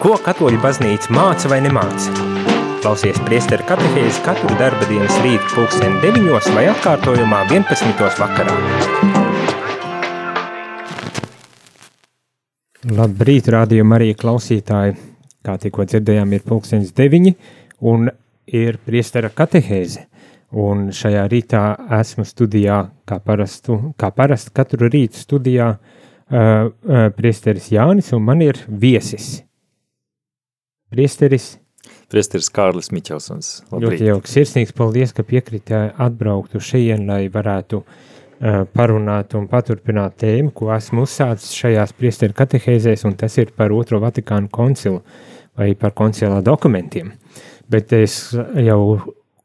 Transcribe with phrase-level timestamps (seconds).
[0.00, 2.08] Ko katoļu baznīca māca vai nemāca?
[2.80, 8.00] Klausies priesteru katehēzi katru darba dienas rītu pulksteni 9 vai atkārtojumā 11.
[8.16, 8.54] vakarā.
[12.96, 14.96] Labrīt, rādījuma arī klausītāji.
[15.44, 17.34] Kā tikko dzirdējām, ir pulkstenis 9
[17.92, 18.08] un
[18.48, 20.06] ir priestera katehēze.
[20.64, 21.66] Un šajā rītā
[22.00, 28.48] esmu studijā, kā parastu, kā parastu katru rītu studijā, uh, uh, priesteris Jānis un man
[28.48, 29.42] ir viesis.
[30.90, 31.54] Priesteris.
[32.10, 33.50] Priesteris Kārlis Miķelsons.
[33.70, 34.00] Labrīt.
[34.00, 34.32] Ļoti jauks.
[34.34, 40.72] Sirsnīgs paldies, ka piekrita atbraukt uz šeit, lai varētu uh, parunāt un paturpināt tēmu, ko
[40.74, 45.04] esmu uzsācis šajās priesteru katehēzēs, un tas ir par otro Vatikānu koncilu
[45.58, 47.14] vai par koncilā dokumentiem.
[47.70, 48.82] Bet es jau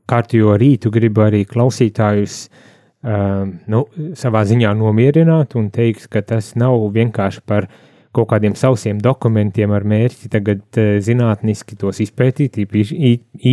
[0.09, 3.86] kārtējo rītu gribu arī klausītājus uh, nu,
[4.17, 7.84] savā ziņā nomierināt un teikt, ka tas nav vienkārši par uh,
[8.16, 12.59] kaut kādiem sausiem dokumentiem ar mērķi tagad uh, zinātniski tos izpētīt,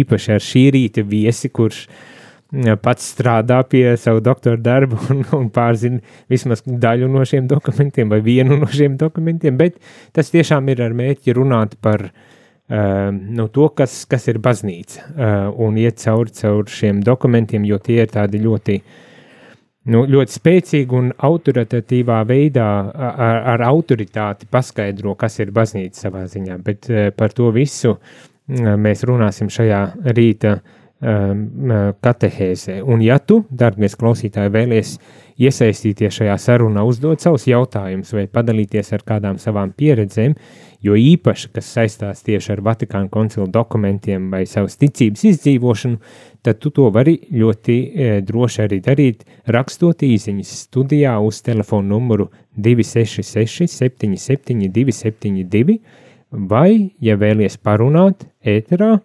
[0.01, 1.87] īpaši ar šī rīta viesi, kurš
[2.85, 8.19] pats strādā pie savu doktora darbu un, un pārzina vismaz daļu no šiem dokumentiem vai
[8.21, 9.79] vienu no šiem dokumentiem, bet
[10.13, 15.49] tas tiešām ir ar mērķi runāt par uh, nu, to, kas, kas ir baznīca uh,
[15.65, 18.93] un iet cauri caur šiem dokumentiem, jo tie ir tādi ļoti uh,
[19.91, 26.61] nu, ļoti spēcīgi un autoritatīvā veidā ar, ar autoritāti paskaidro, kas ir baznīca savā ziņā,
[26.63, 27.97] bet eh, par to visu
[28.53, 29.81] mēs runāsim šajā
[30.17, 32.81] rīta um, katehēzē.
[32.83, 34.97] Un ja tu, darbinieks klausītāji, vēlies
[35.43, 40.37] iesaistīties šajā sarunā, uzdot savus jautājumus vai padalīties ar kādām savām pieredzēm,
[40.83, 46.01] jo īpaši, kas saistās tieši ar Vatikānu koncilu dokumentiem vai savas ticības izdzīvošanu,
[46.43, 52.29] tad tu to vari ļoti e, droši arī darīt, rakstot īsiņas studijā uz telefonu numuru
[52.57, 55.79] 266 77 272,
[56.33, 58.97] vai, ja vēlies parunāt ēterā,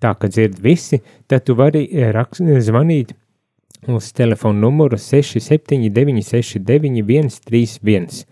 [0.00, 3.14] tā ka dzird visi, tad tu vari e, raks, zvanīt
[3.88, 8.26] uz telefonu numuru 679 69 131.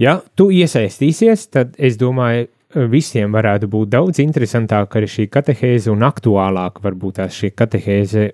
[0.00, 2.48] Ja tu iesaistīsies, tad es domāju,
[2.90, 8.32] visiem varētu būt daudz interesantāka arī šī katehēze un aktuālāka varbūt tās šī katehēze,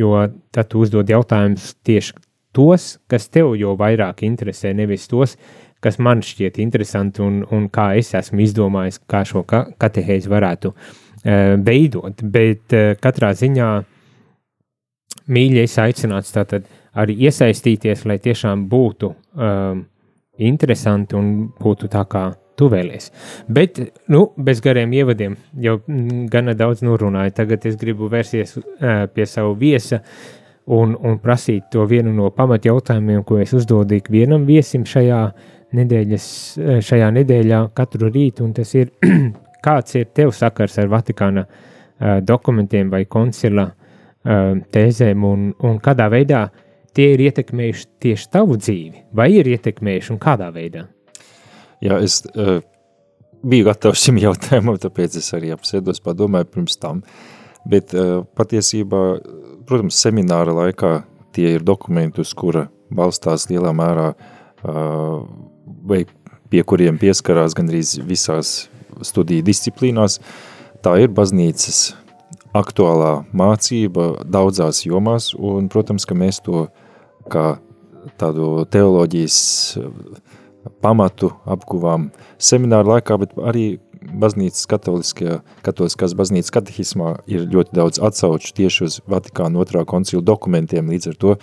[0.00, 0.12] jo
[0.54, 2.16] tad tu uzdod jautājumus tieši
[2.56, 5.36] tos, kas tev jau vairāk interesē, nevis tos,
[5.84, 10.72] kas man šķiet interesanti un, un kā es esmu izdomājis, kā šo ka katehēzi varētu
[10.72, 12.24] uh, veidot.
[12.24, 13.70] Bet uh, katrā ziņā
[15.30, 16.68] mīļi es aicināts tātad
[17.00, 19.84] arī iesaistīties, lai tiešām būtu um,
[20.48, 22.30] interesanti un būtu tā kā
[22.60, 23.08] tu vēlies.
[23.48, 23.80] Bet,
[24.12, 25.78] nu, bez gariem ievadiem jau
[26.32, 27.32] gana daudz norunāju.
[27.36, 30.02] Tagad es gribu vērsties uh, pie savu viesa
[30.70, 35.22] un, un prasīt to vienu no pamat jautājumiem, ko es uzdodu ikvienam viesim šajā
[35.76, 36.26] nedēļas,
[36.84, 38.90] šajā nedēļā katru rītu, tas ir,
[39.66, 46.10] kāds ir tev sakars ar Vatikāna uh, dokumentiem vai koncila uh, tēzēm, un, un kādā
[46.12, 46.48] veidā
[46.96, 50.86] tie ir ietekmējuši tieši tavu dzīvi, vai ir ietekmējuši un kādā veidā?
[51.80, 52.58] Jā, es uh,
[53.46, 57.04] biju gatavs šim jautājumam, tāpēc es arī apsēdos, padomāju pirms tam.
[57.68, 59.04] Bet uh, patiesībā,
[59.68, 60.98] protams, semināra laikā
[61.36, 65.22] tie ir dokumenti, uz kura balstās lielā mērā uh,
[65.86, 66.04] vai
[66.50, 68.68] pie kuriem pieskarās gandrīz visās
[69.06, 70.18] studiju disciplīnās.
[70.84, 71.92] Tā ir baznīcas
[72.56, 76.66] aktuālā mācība daudzās jomās, un, protams, ka mēs to
[77.30, 77.44] kā
[78.20, 79.38] tādu teoloģijas
[80.84, 82.10] pamatu apguvām
[82.40, 83.66] semināru laikā, bet arī
[84.00, 90.88] baznīcas katoliskajā, katoliskās baznīcas katehismā ir ļoti daudz atsauču tieši uz Vatikāna otrā koncila dokumentiem,
[90.92, 91.36] līdz ar to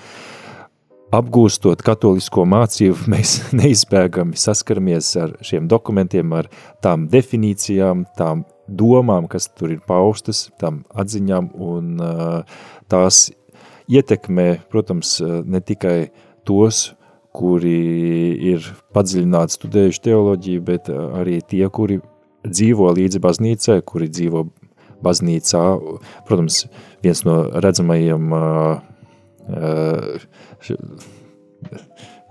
[1.16, 6.52] apgūstot katolisko mācību, mēs neizbēgami saskaramies ar šiem dokumentiem, ar
[6.84, 12.58] tām definīcijām, tām domām, kas tur ir paustas, tām atziņām, un uh,
[12.92, 13.30] tās
[13.92, 16.09] ietekmē, protams, ne tikai
[16.48, 16.92] tos,
[17.38, 17.78] kuri
[18.53, 18.66] ir
[18.96, 22.00] padziļināti studējuši teoloģiju, bet arī tie, kuri
[22.47, 24.47] dzīvo līdzi baznīcai, kuri dzīvo
[25.06, 25.64] baznīcā.
[26.28, 26.64] Protams,
[27.06, 28.79] viens no redzamajiem uh,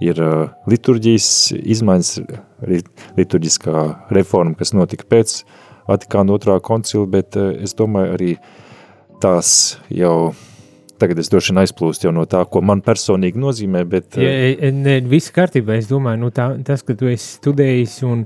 [0.03, 0.23] ir
[0.69, 2.11] liturģijas izmaiņas,
[3.17, 3.87] liturģiskā
[4.17, 5.39] reforma, kas notika pēc
[5.87, 8.33] Vatikāna otrā koncila, bet es domāju arī
[9.23, 10.33] tās jau
[11.01, 14.19] tagad es droši vien aizplūstu jau no tā, ko man personīgi nozīmē, bet...
[14.21, 17.99] Ja, eh, eh, ne, viss kārtībā, es domāju, nu tā, tas, ka tu esi studējis
[18.09, 18.25] un,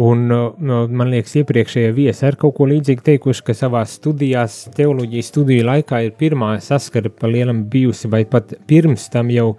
[0.00, 5.30] un no, man liekas, iepriekšējie viesi ar kaut ko līdzīgu teikuši, ka savā studijās, teoloģijas
[5.34, 9.54] studiju laikā ir pirmā saskara pa lielam bijusi, vai pat pirms tam jau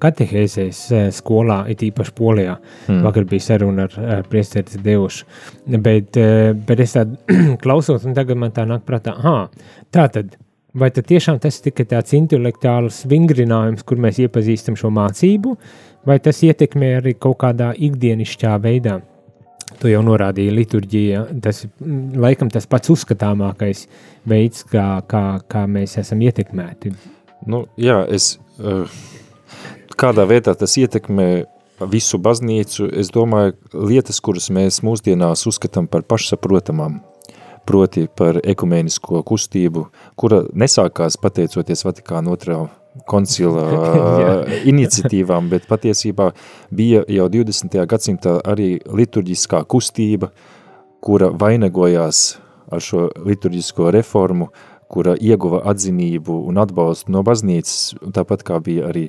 [0.00, 0.78] katehēzēs
[1.12, 2.54] skolā, it īpaši Polijā.
[2.86, 3.02] Mm.
[3.04, 5.26] Vakar bija saruna ar, ar priesteris Devušu.
[5.84, 6.16] Bet,
[6.64, 7.18] bet es tādu
[7.62, 10.38] klausos, un tagad man tā nāk prātā, ah, tā tad,
[10.74, 15.56] vai tiešām tas tikai tāds intelektuāls vingrinājums, kur mēs iepazīstam šo mācību,
[16.06, 19.00] vai tas ietekmē arī kaut kādā ikdienišķā veidā?
[19.80, 23.84] Tu jau norādīji, liturģija, tas ir mm, laikam tas pats uzskatāmākais
[24.28, 26.92] veids, kā, kā, kā mēs esam ietekmēti.
[27.46, 28.98] Nu, jā, es, eh,
[29.96, 31.30] kādā veidā tas ietekmē
[31.88, 36.98] visu baznīcu, es domāju, lietas, kuras mēs mūsdienās uzskatām par pašsaprotamām,
[37.66, 39.86] proti par ekumēnisko kustību,
[40.18, 42.60] kura nesākās pateicoties Vatikāna otrā
[43.10, 43.64] koncila
[44.72, 46.30] iniciatīvām, bet patiesībā
[46.74, 47.78] bija jau 20.
[47.90, 50.32] gadsimtā arī liturģiskā kustība,
[51.00, 52.40] kura vainagojās
[52.70, 54.50] ar šo liturģisko reformu,
[54.90, 59.06] kura ieguva atzinību un atbalstu no baznīcas, tāpat kā bija arī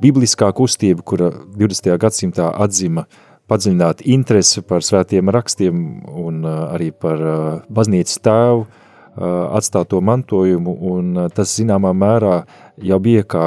[0.00, 1.92] bibliskā kustība, kura 20.
[2.00, 3.04] gadsimtā atzima
[3.48, 5.80] padziļināt interesi par svētiem rakstiem
[6.20, 7.22] un arī par
[7.72, 8.66] baznīcas tēvu,
[9.18, 12.42] atstāto mantojumu, un tas zināmā mērā
[12.90, 13.46] jau bija kā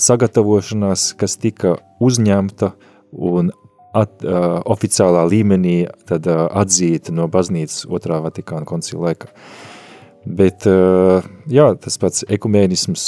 [0.00, 2.72] sagatavošanās, kas tika uzņemta
[3.12, 3.52] un
[3.94, 5.76] at, uh, oficiālā līmenī
[6.08, 9.30] tad, uh, atzīta no baznīcas otrā Vatikāna koncila laika.
[10.24, 13.02] Bet, uh, jā, tas pats ekumēnisms,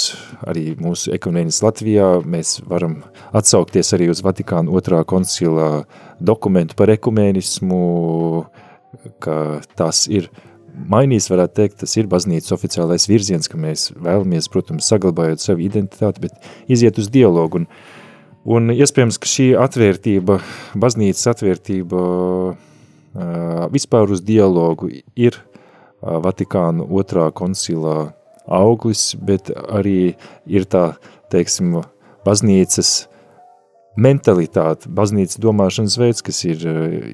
[0.45, 2.99] arī mūsu ekumēnis Latvijā, mēs varam
[3.33, 5.87] atsaukties arī uz Vatikāna otrā koncila
[6.21, 7.81] dokumentu par ekumēnismu,
[9.23, 9.39] ka
[9.77, 10.43] tas ir uh,
[10.85, 16.27] mainījis, varētu teikt, tas ir baznīcas oficiālais virziens, ka mēs vēlamies, protams, saglabājot savu identitāti,
[16.27, 17.63] bet iziet uz dialogu.
[17.63, 17.67] Un,
[18.57, 20.39] un iespējams, ka šī atvērtība,
[20.77, 22.01] baznīcas atvērtība
[23.73, 25.39] vispār uz dialogu ir
[26.01, 28.11] Vatikāna otrā koncilā
[28.47, 30.15] auglis, bet arī
[30.45, 30.91] ir tā,
[31.33, 31.81] teiksim,
[32.25, 33.07] baznīcas
[33.97, 36.63] mentalitāte, baznīcas domāšanas veids, kas ir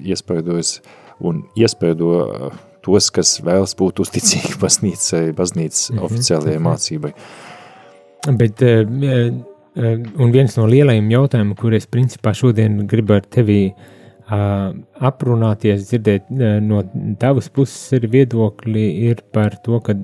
[0.04, 0.76] iespaidojis
[1.24, 2.52] un iespaido
[2.84, 6.04] tos, kas vēlas būt uzticīgi baznīcai, baznīcas mm -hmm.
[6.10, 6.68] oficiālajai mhm.
[6.68, 7.12] mācībai.
[8.40, 8.62] Bet,
[10.16, 13.74] un viens no lielajiem jautājumiem, kur es principā šodien gribu ar tevi
[15.10, 16.28] aprunāties, dzirdēt
[16.64, 16.82] no
[17.20, 19.96] tavas puses ir viedokļi, ir par to, ka,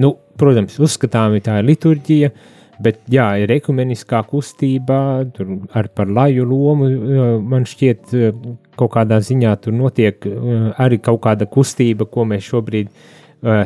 [0.00, 6.08] nu, protams, uzskatāmi tā ir liturģija, uh, Bet, jā, ir ekumeniskā kustība, tur ar par
[6.08, 6.88] laju lomu.
[7.44, 8.14] Man šķiet,
[8.80, 10.24] kaut kādā ziņā tur notiek
[10.80, 12.88] arī kaut kāda kustība, ko mēs šobrīd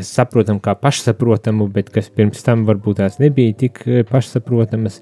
[0.07, 4.99] saprotam kā pašsaprotamu, bet kas pirms tam varbūt tās nebija tik pašsaprotamas.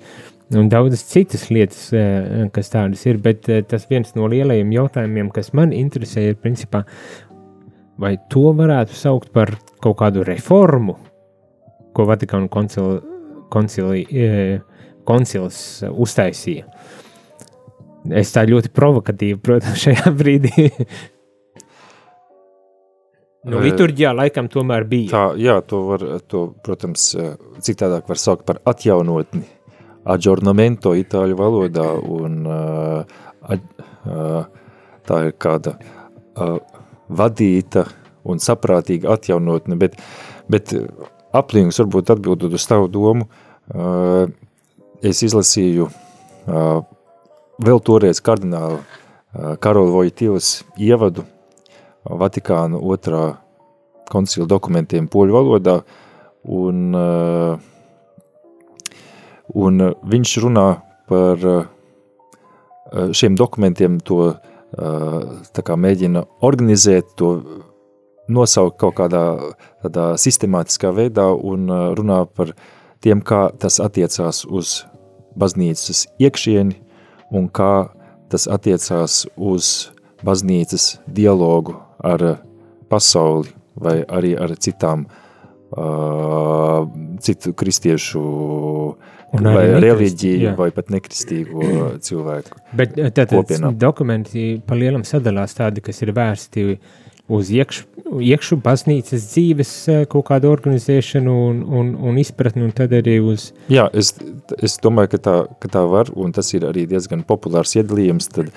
[0.53, 1.87] Un daudzas citas lietas,
[2.53, 6.83] kas tādas ir, bet tas viens no lielajiem jautājumiem, kas man interesē, ir principā,
[7.97, 10.99] vai to varētu saukt par kaut kādu reformu,
[11.97, 13.01] ko Vatikāna koncila
[13.53, 14.61] koncili, e,
[15.09, 15.59] koncils
[15.91, 16.67] uztaisīja.
[18.19, 20.69] Es tā ļoti provokatīvi, protams, šajā brīdī.
[23.47, 25.11] nu, liturģijā laikam tomēr bija.
[25.13, 27.13] Tā, jā, to var, to, protams,
[27.63, 29.45] citādāk var saukt par atjaunotni.
[30.05, 33.19] Adjornamento itāļu valodā, un uh,
[33.55, 34.45] uh,
[35.07, 36.57] tā ir kāda uh,
[37.13, 37.87] vadīta
[38.27, 39.99] un saprātīga atjaunotne, bet,
[40.51, 40.75] bet
[41.35, 43.29] aplīngus varbūt atbildot uz tavu domu,
[43.75, 44.27] uh,
[45.03, 46.83] es izlasīju uh,
[47.63, 51.27] vēl toreiz kardinālu uh, Karola Vojtīvas ievadu
[52.03, 53.37] Vatikānu otrā
[54.11, 55.77] koncila dokumentiem poļu valodā,
[56.43, 56.95] un,
[59.55, 60.67] un viņš runā
[61.11, 61.45] par
[63.17, 64.35] šiem dokumentiem to
[64.73, 67.35] kā mēģina organizēt, to
[68.33, 69.25] nosaukt kaut kādā
[69.85, 71.69] tādā sistemātiskā veidā un
[71.99, 72.55] runā par
[73.05, 74.83] tiem, kā tas attiecās uz
[75.37, 76.79] baznīcas iekšieni
[77.33, 77.93] un kā
[78.33, 79.91] tas attiecās uz
[80.25, 82.39] baznīcas dialogu ar
[82.89, 85.22] pasauli vai arī ar citām uh,
[87.23, 88.23] citu kristiešu
[89.33, 90.55] un vai reliģiju jā.
[90.59, 93.79] vai pat nekristīgo cilvēku Bet tātad kopienām.
[93.81, 96.67] dokumenti pa lielam sadalās tādi, kas ir vērsti
[97.31, 97.83] uz iekš,
[98.21, 103.51] iekšu baznīcas dzīves eh, kaut kādu organizēšanu un, un, un izpratni, un tad arī uz...
[103.73, 104.13] Jā, es,
[104.59, 108.51] es domāju, ka tā, ka tā var, un tas ir arī diezgan populārs iedalījums, tad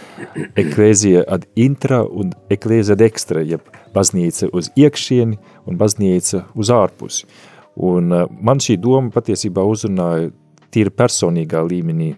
[0.58, 3.62] eklēzija ad intra un eklēzija ad extra, ja
[3.96, 7.30] baznīca uz iekšieni un baznīca uz ārpusi.
[7.76, 10.32] Un uh, man šī doma patiesībā uzrunāja
[10.72, 12.14] tīri personīgā līmenī,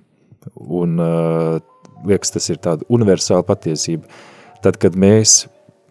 [0.57, 1.59] un uh,
[2.07, 4.07] liekas, tas ir tāda universāla patiesība.
[4.63, 5.43] Tad, kad mēs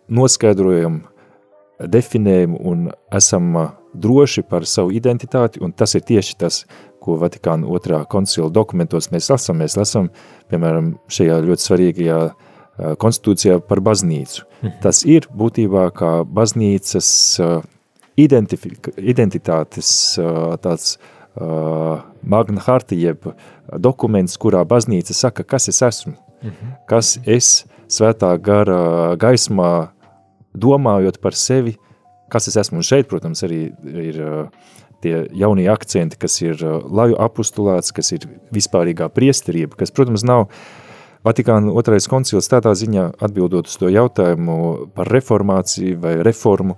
[0.08, 1.02] noskaidrojam,
[1.80, 3.52] definējam un esam
[3.96, 6.64] droši par savu identitāti, un tas ir tieši tas,
[7.00, 9.60] ko Vatikāna otrā koncila dokumentos mēs lasām.
[9.62, 10.10] Mēs lasām,
[10.50, 12.20] piemēram, šajā ļoti svarīgajā
[13.00, 14.44] konstitūcijā par baznīcu.
[14.62, 14.78] Mhm.
[14.82, 17.40] Tas ir būtībā kā baznīcas
[18.16, 19.90] identitātes
[20.64, 20.98] tāds
[22.22, 23.28] magna harta, jeb
[23.72, 26.76] dokuments, kurā baznīca saka, kas es esmu, mhm.
[26.88, 29.90] kas es svētā gara gaismā
[30.56, 31.76] domājot par sevi,
[32.32, 32.80] kas es esmu.
[32.80, 33.68] Un šeit, protams, arī
[34.02, 34.18] ir
[35.04, 40.48] tie jaunie akcenti, kas ir laju apustulāts, kas ir vispārīgā priesterība, kas, protams, nav
[41.26, 46.76] Vatikāna otrais koncils tādā ziņā atbildot uz to jautājumu par reformāciju vai reformu,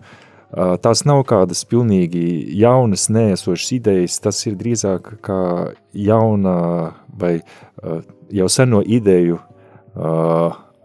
[0.81, 5.43] tās nav kādas pilnīgi jaunas, neesošas idejas, tas ir drīzāk kā
[5.93, 6.57] jauna
[7.13, 7.35] vai
[8.33, 9.37] jau seno ideju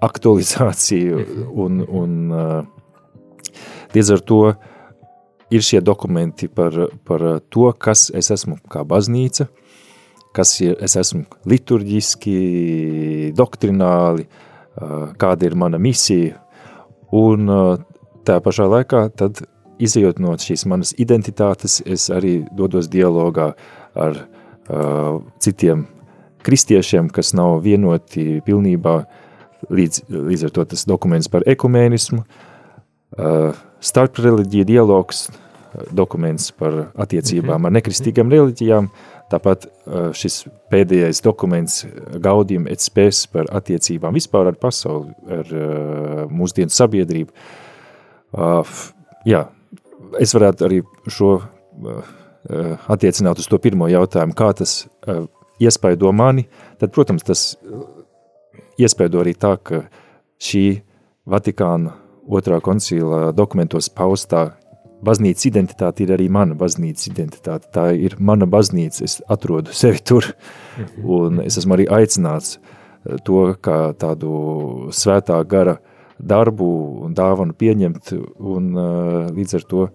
[0.03, 1.23] aktualizācija
[1.63, 2.17] un, un
[3.95, 4.41] līdz ar to
[5.53, 9.47] ir šie dokumenti par, par to, kas es esmu kā baznīca,
[10.33, 12.38] kas ir, es esmu liturģiski,
[13.38, 14.25] doktrināli,
[15.21, 16.39] kāda ir mana misija,
[17.13, 17.50] un
[18.25, 19.43] tā pašā laikā tad
[19.83, 23.51] izejot no šīs manas identitātes, es arī dodos dialogā
[23.93, 25.88] ar uh, citiem
[26.43, 28.95] kristiešiem, kas nav vienoti pilnībā,
[29.73, 35.27] līdz, līdz ar to tas dokuments par ekumēnismu, uh, starp reliģija dialogs,
[35.91, 37.67] dokuments par attiecībām mhm.
[37.67, 38.89] ar nekristīgām reliģijām,
[39.33, 39.65] tāpat
[40.17, 41.81] šis pēdējais dokuments
[42.21, 45.49] Gaudium et spēs par attiecībām vispār ar pasauli, ar
[46.29, 47.33] mūsdienu sabiedrību.
[49.25, 49.41] Jā,
[50.21, 51.31] es varētu arī šo
[52.91, 54.83] attiecināt uz to pirmo jautājumu, kā tas
[55.63, 56.45] iespaido mani,
[56.77, 57.53] tad, protams, tas
[58.77, 59.85] iespaido arī tā, ka
[60.43, 60.65] šī
[61.23, 64.53] Vatikāna otrā koncila dokumentos paustā
[65.03, 67.69] baznīcas identitāte ir arī mana baznīcas identitāte.
[67.75, 70.31] Tā ir mana baznīca, es atrodu sevi tur,
[71.03, 75.77] un es esmu arī aicināts eh, to kā tādu svētā gara
[76.19, 76.67] darbu
[77.07, 79.87] un dāvanu pieņemt, un eh, līdz ar to,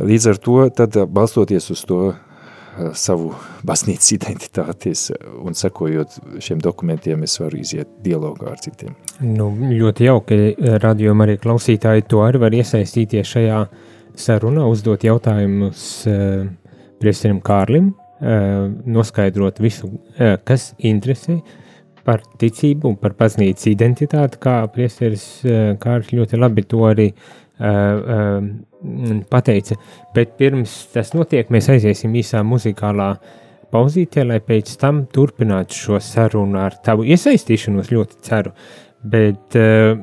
[0.00, 2.29] līdz ar to tad balstoties uz to Eh,
[2.96, 3.30] savu
[3.66, 5.06] baznīcas identitātes
[5.44, 8.96] un sekojot šiem dokumentiem, es varu iziet dialogā ar citiem.
[9.20, 10.40] Nu, ļoti jauki,
[10.82, 13.62] radījumi arī klausītāji to arī var iesaistīties šajā
[14.20, 16.46] sarunā, uzdot jautājumus uh,
[17.00, 21.40] priesterim Kārlim, uh, noskaidrot visu, uh, kas interesē
[22.04, 25.44] par ticību un par baznīcas identitāti, kā priesteris
[25.82, 27.10] Kārlis ļoti labi to arī
[29.30, 29.76] pateica,
[30.14, 33.10] bet pirms tas notiek, mēs aiziesim īsā muzikālā
[33.70, 38.54] pauzītē, lai pēc tam turpinātu šo sarunu ar tavu iesaistīšanos, ļoti ceru.
[39.00, 39.94] Bet, eh,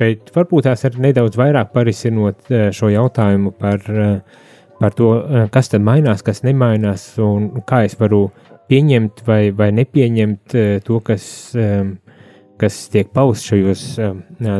[0.00, 4.20] bet varbūt tās ir nedaudz vairāk parisinot eh, šo jautājumu par, eh,
[4.78, 5.10] par to,
[5.52, 8.30] kas tad mainās, kas nemainās, un kā es varu
[8.70, 10.54] pieņemt vai, vai nepieņemt
[10.86, 11.24] to, kas,
[12.62, 13.82] kas tiek pausts šajos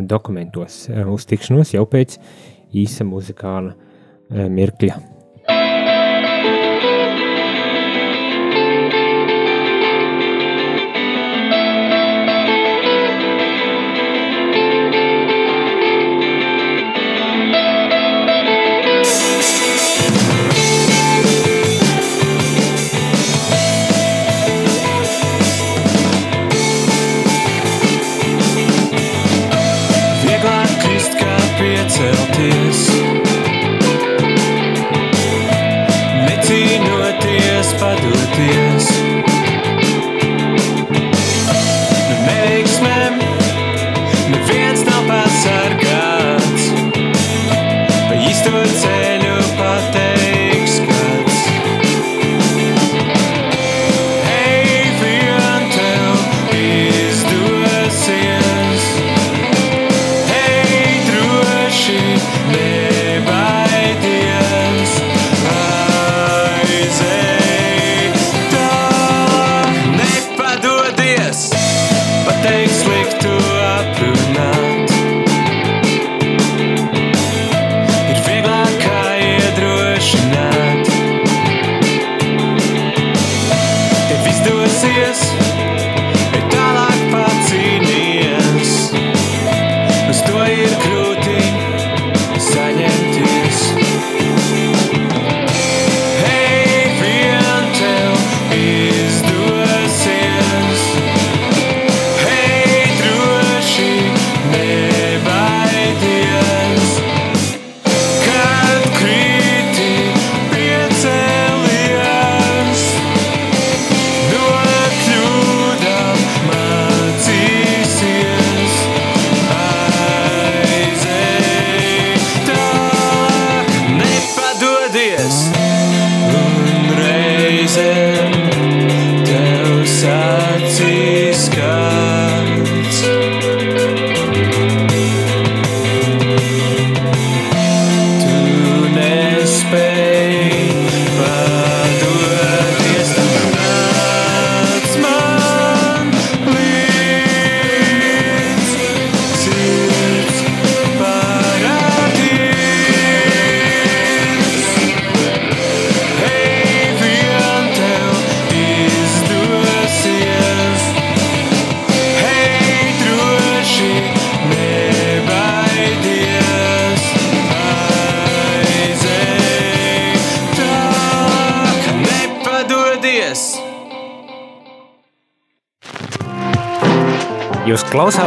[0.09, 0.81] dokumentos.
[1.07, 2.17] Uz tikšanos jau pēc
[2.73, 5.18] īsa muzikāla eh, mirkļa.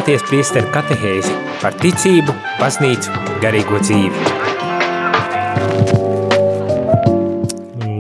[0.03, 4.23] Klausāties priesteru katehēzi par ticību, baznīcu, garīgo dzīvi.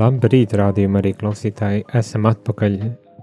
[0.00, 1.84] Labrīt, rādījumi arī klausītāji.
[1.94, 2.74] Esam atpakaļ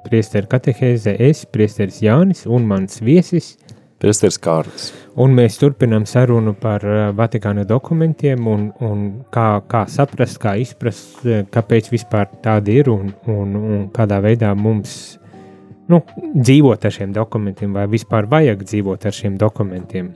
[0.05, 1.12] priesteru katehēze.
[1.19, 3.57] Es, priesteris Jānis un mans viesis.
[4.00, 4.93] Priesteris Kārlis.
[5.19, 11.17] Un mēs turpinām sarunu par uh, Vatikāna dokumentiem un, un kā, kā saprast, kā izprast,
[11.27, 15.18] uh, kāpēc vispār tādi ir un, un, un kādā veidā mums
[15.89, 16.01] nu,
[16.36, 20.12] dzīvot ar šiem dokumentiem, vai vispār vajag dzīvot ar šiem dokumentiem.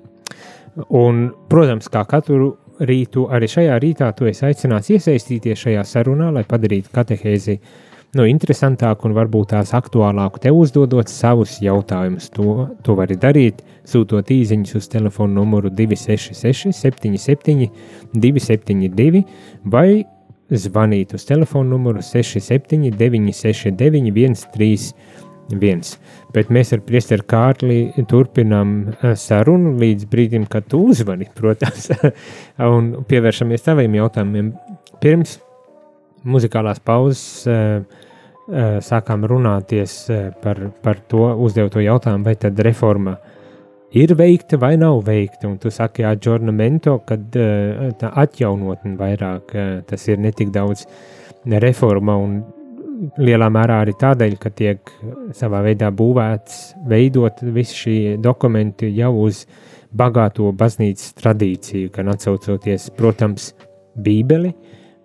[0.98, 6.46] Un, protams, kā katru rītu, arī šajā rītā tu esi aicināts iesaistīties šajā sarunā, lai
[6.50, 7.60] padarītu katehēzi
[8.18, 12.30] nu, interesantāku un varbūt tās aktuālāku, te uzdodot savus jautājumus.
[12.34, 17.70] To, to vari darīt, sūtot īsiņus uz telefona numuru 266, 77,
[18.14, 19.24] 272
[19.74, 20.04] vai
[20.54, 25.22] zvanīt uz telefona numuru 67, 969, 131
[25.62, 25.98] viens.
[26.34, 31.90] Bet mēs ar priesteru Kārli turpinām eh, sarunu līdz brīdim, kad tu uzvani, protams,
[32.78, 34.54] un pievēršamies taviem jautājumiem.
[35.04, 35.38] Pirms
[36.24, 39.98] muzikālās pauzes uh, uh, sākām runāties
[40.44, 43.18] par, par to uzdevuto jautājumu, vai tad reforma
[43.94, 47.36] ir veikta vai nav veikta, un tu saki, adžornamento, kad
[48.00, 49.54] tā atjaunotne vairāk,
[49.86, 50.88] tas ir netik daudz
[51.46, 52.40] reforma un
[53.18, 54.92] lielā mērā arī tādēļ, ka tiek
[55.36, 59.44] savā veidā būvēts, veidot visi šie dokumenti jau uz
[59.94, 63.54] bagāto baznīcas tradīciju, gan atsaucoties, protams,
[63.94, 64.50] Bībeli,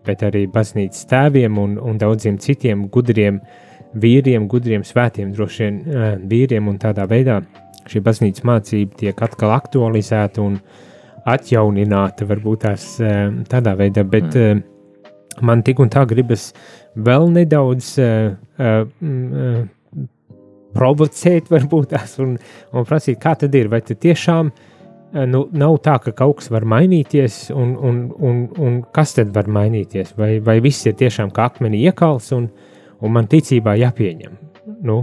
[0.06, 3.42] bet arī baznīcas tēviem un, un daudziem citiem gudriem
[3.98, 7.42] vīriem, gudriem svētiem, droši vien eh, vīriem, un tādā veidā
[7.88, 10.58] šī baznīcas mācība tiek atkal aktualizēta un
[11.28, 14.64] atjaunināta, varbūt tās eh, tādā veidā, bet mm.
[15.44, 16.50] man tik un tā gribas
[17.04, 19.60] vēl nedaudz uh, uh,
[20.76, 22.36] provocēt, varbūt tās, un,
[22.72, 23.70] un prasīt, kā tad ir.
[23.72, 24.50] Vai tad tiešām
[25.32, 29.50] nu, nav tā, ka kaut kas var mainīties, un, un, un, un kas tad var
[29.50, 30.14] mainīties?
[30.18, 32.50] Vai, vai viss ir tiešām kā akmenī iekals, un,
[33.00, 34.38] un man ticībā jāpieņem?
[34.86, 35.02] Nu,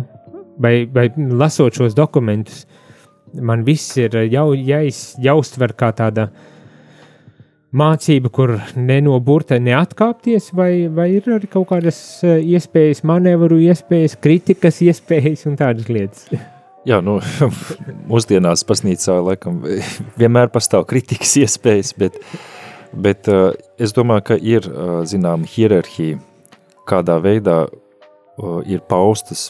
[0.61, 2.65] vai, vai lasot šos dokumentus,
[3.35, 6.51] man viss ir jau, jāiz, jāuztver kā tāda uh,
[7.75, 13.59] mācība, kur ne no burta neatkāpties, vai, vai ir arī kaut kādas eh, iespējas, manevru
[13.63, 16.27] iespējas, kritikas iespējas un tādas lietas?
[16.89, 17.17] Jā, nu,
[18.11, 19.63] mūsdienās baznīcā laikam
[20.19, 22.19] vienmēr pastāv kritikas iespējas, bet,
[22.93, 23.49] bet uh,
[23.81, 26.19] es domāju, ka ir, uh, zinām, hierarhija,
[26.85, 27.63] kādā veidā
[28.69, 29.47] ir paustas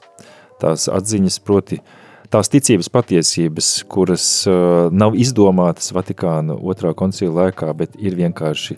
[0.62, 7.72] tās atziņas, proti uh, tās ticības patiesības, kuras uh, nav izdomātas Vatikāna otrā koncila laikā,
[7.78, 8.78] bet ir vienkārši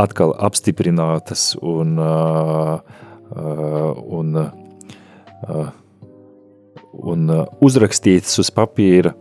[0.00, 2.78] atkal apstiprinātas un, uh,
[3.34, 5.68] uh, un, uh,
[6.92, 9.14] un uh, uzrakstītas uz papīra,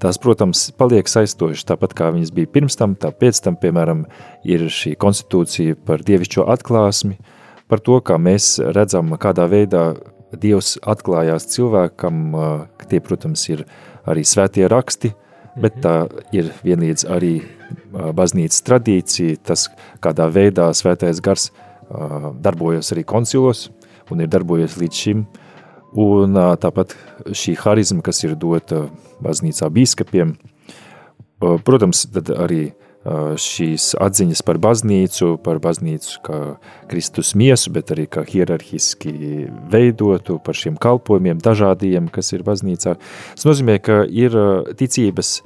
[0.00, 4.04] tās, protams, paliek saistošas, tāpat kā viņas bija pirms tam, tā pēc tam, piemēram,
[4.46, 7.18] ir šī konstitūcija par dievišķo atklāsmi,
[7.70, 9.92] par to, kā mēs redzam, kādā veidā
[10.30, 12.20] Dievs atklājās cilvēkam,
[12.78, 13.64] ka tie, protams, ir
[14.08, 15.12] arī svētie raksti,
[15.60, 15.82] bet mhm.
[15.82, 15.94] tā
[16.36, 17.34] ir vienlīdz arī
[17.90, 19.68] baznīcas tradīcija, tas,
[20.02, 21.50] kādā veidā svētais gars
[22.42, 23.68] darbojas arī koncilos
[24.10, 25.24] un ir darbojies līdz šim,
[25.98, 26.94] un tāpat
[27.34, 28.84] šī harizma, kas ir dota
[29.22, 30.36] baznīcā bīskapiem,
[31.66, 36.40] protams, tad arī šīs atziņas par baznīcu, par baznīcu kā
[36.90, 42.98] Kristus miesu, bet arī kā hierarhiski veidotu, par šiem kalpojumiem dažādiem, kas ir baznīcā.
[43.36, 44.36] Tas nozīmē, ka ir
[44.76, 45.40] ticības,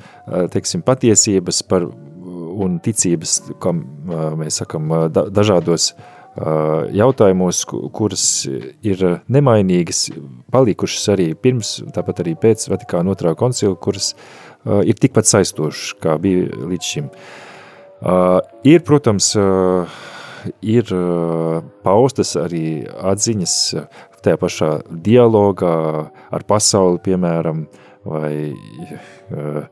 [0.51, 1.87] teiksim, patiesības par,
[2.55, 5.93] un ticības, kā mēs sakam, dažādos
[6.35, 7.63] jautājumos,
[7.95, 8.27] kuras
[8.83, 10.09] ir nemainīgas,
[10.51, 14.17] palikušas arī pirms, tāpat arī pēc Vatikāna otrā koncila, kuras
[14.67, 17.11] ir tikpat saistošas, kā bija līdz šim.
[17.15, 17.44] Uh,
[18.05, 19.89] Uh, ir, protams, uh,
[20.61, 23.55] ir uh, paustas arī atziņas
[24.25, 24.69] tajā pašā
[25.07, 25.77] dialogā
[26.29, 27.63] ar pasauli, piemēram,
[28.05, 29.65] vai uh,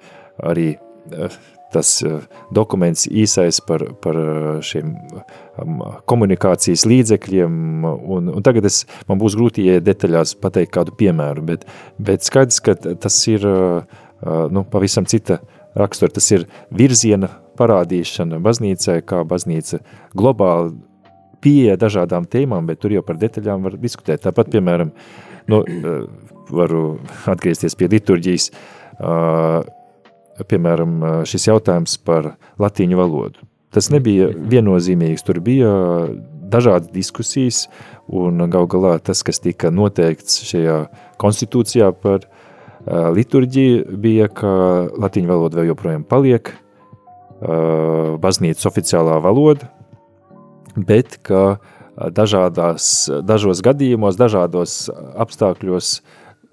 [0.48, 1.36] arī uh,
[1.76, 2.24] tas uh,
[2.56, 4.16] dokuments īsais par, par
[4.64, 4.94] šiem
[5.60, 11.44] um, komunikācijas līdzekļiem, un, un tagad es, man būs grūti ieiet detaļās pateikt kādu piemēru,
[11.52, 11.68] bet,
[12.00, 15.42] bet skaidrs, ka tas ir nu, pavisam cita
[15.76, 19.82] rakstura, tas ir virziena parādīšana baznīcai, kā baznīca
[20.16, 20.74] globāli
[21.42, 24.22] pieeja dažādām tēmām, bet tur jau par detaļām var diskutēt.
[24.24, 24.92] Tāpat, piemēram,
[25.50, 26.04] nu, eh,
[26.52, 28.50] varu atgriezties pie liturģijas,
[30.48, 33.46] piemēram, šis jautājums par latīņu valodu.
[33.72, 35.70] Tas nebija viennozīmīgs, tur bija
[36.52, 37.66] dažādas diskusijas,
[38.08, 40.78] un gal galā tas, kas tika noteikts šajā
[41.22, 42.26] konstitūcijā par
[42.86, 44.52] liturģija bija, ka
[44.98, 46.52] latīņu valoda vēl joprojām paliek
[48.22, 49.68] baznīcas oficiālā valoda,
[50.76, 51.58] bet ka
[51.96, 52.84] dažādās,
[53.26, 54.86] dažos gadījumos, dažādos
[55.20, 55.96] apstākļos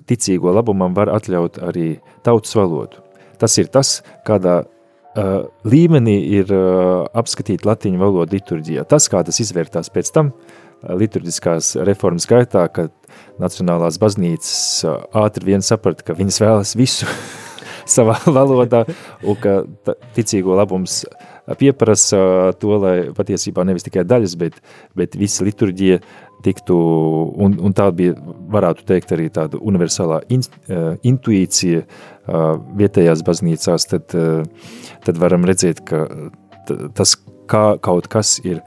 [0.10, 3.04] ticīgo labumam var atļaut arī tautas valodu.
[3.39, 8.84] Tas ir tas, kādā uh, līmenī ir uh, apskatīta latīņu valoda liturģijā.
[8.89, 12.95] Tas, kā tas izvērtās pēc tam, uh, liturģiskās reformas gaitā, kad
[13.39, 14.84] Nacionālās baznīcas
[15.15, 17.08] ātri vien saprata, ka viņas vēlas visu
[17.91, 18.86] savā valodā,
[19.23, 19.62] un ka
[20.15, 21.04] ticīgo labums
[21.58, 24.60] pieprasa to, lai patiesībā nevis tikai daļas, bet,
[24.97, 25.99] bet visa liturģija
[26.45, 26.75] tiktu,
[27.41, 28.13] un, un tā bija,
[28.54, 35.47] varētu teikt, arī tāda universālā in, uh, intuīcija uh, vietējās baznīcās, tad, uh, tad varam
[35.49, 36.06] redzēt, ka
[36.95, 37.15] tas
[37.49, 38.62] kā kaut kas ir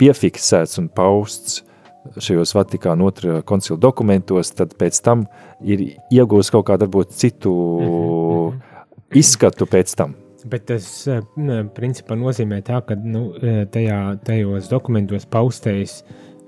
[0.00, 1.60] piefiksēts un pausts
[2.18, 5.26] šajos Vatikāna otrā koncila dokumentos, tad pēc tam
[5.62, 8.60] ir iegūst kaut kādu varbūt citu mm -hmm.
[9.18, 10.14] izskatu pēc tam.
[10.44, 11.08] Bet tas
[11.74, 13.32] principā nozīmē tā, ka nu,
[13.70, 16.02] tajā, tajos dokumentos paustais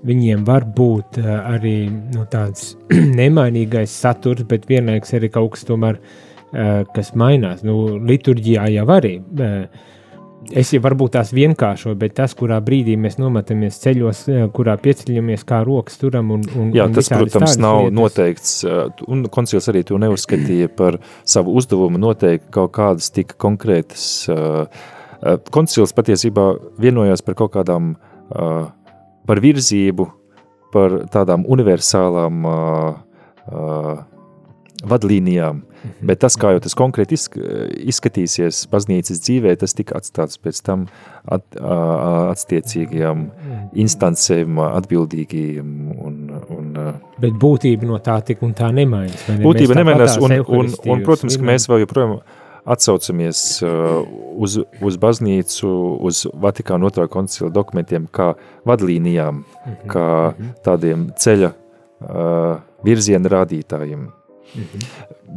[0.05, 2.77] viņiem var būt arī nu, tāds
[3.21, 5.99] nemainīgais saturs, bet vienlaiks arī kaut kas tomēr,
[6.95, 7.63] kas mainās.
[7.63, 9.21] Nu, liturģijā jau arī
[10.53, 15.45] Es jau varbūt tās vienkāršo, bet tas, kurā brīdī mēs nometamies ceļos, eh, kurā pieceļamies,
[15.49, 17.95] kā rokas turam un, un Jā, tas, un protams, nav lietas.
[17.99, 24.29] noteikts, eh, un koncils arī to neuzskatīja par savu uzdevumu noteikt kaut kādas tik konkrētas.
[24.29, 27.95] Eh, koncils patiesībā vienojās par kaut kādām,
[29.27, 30.11] par virzību,
[30.73, 32.45] par tādām universālām
[34.89, 36.07] vadlīnijām, Mhm.
[36.09, 37.17] Bet tas, kā jau tas konkrēti
[37.93, 40.87] izskatīsies baznīcas dzīvē, tas tika atstāts pēc tam
[41.25, 43.67] at, attiecīgajām mhm.
[43.85, 45.75] instancēm, atbildīgajiem.
[46.05, 46.23] Un,
[46.57, 46.71] un,
[47.21, 49.27] Bet būtība no tā tik un tā nemainās.
[49.29, 49.43] Ne?
[49.45, 52.17] Būtība nemainās, un, un, un, protams, ka mēs vēl joprojām
[52.65, 55.69] atsaucamies uz, uz baznīcu,
[56.09, 58.33] uz Vatikāna otrā koncila dokumentiem kā
[58.65, 59.89] vadlīnijām, mm -hmm.
[59.93, 60.57] kā mhm.
[60.65, 64.09] tādiem ceļa uh, virziena rādītājiem.
[64.55, 64.83] Mhm.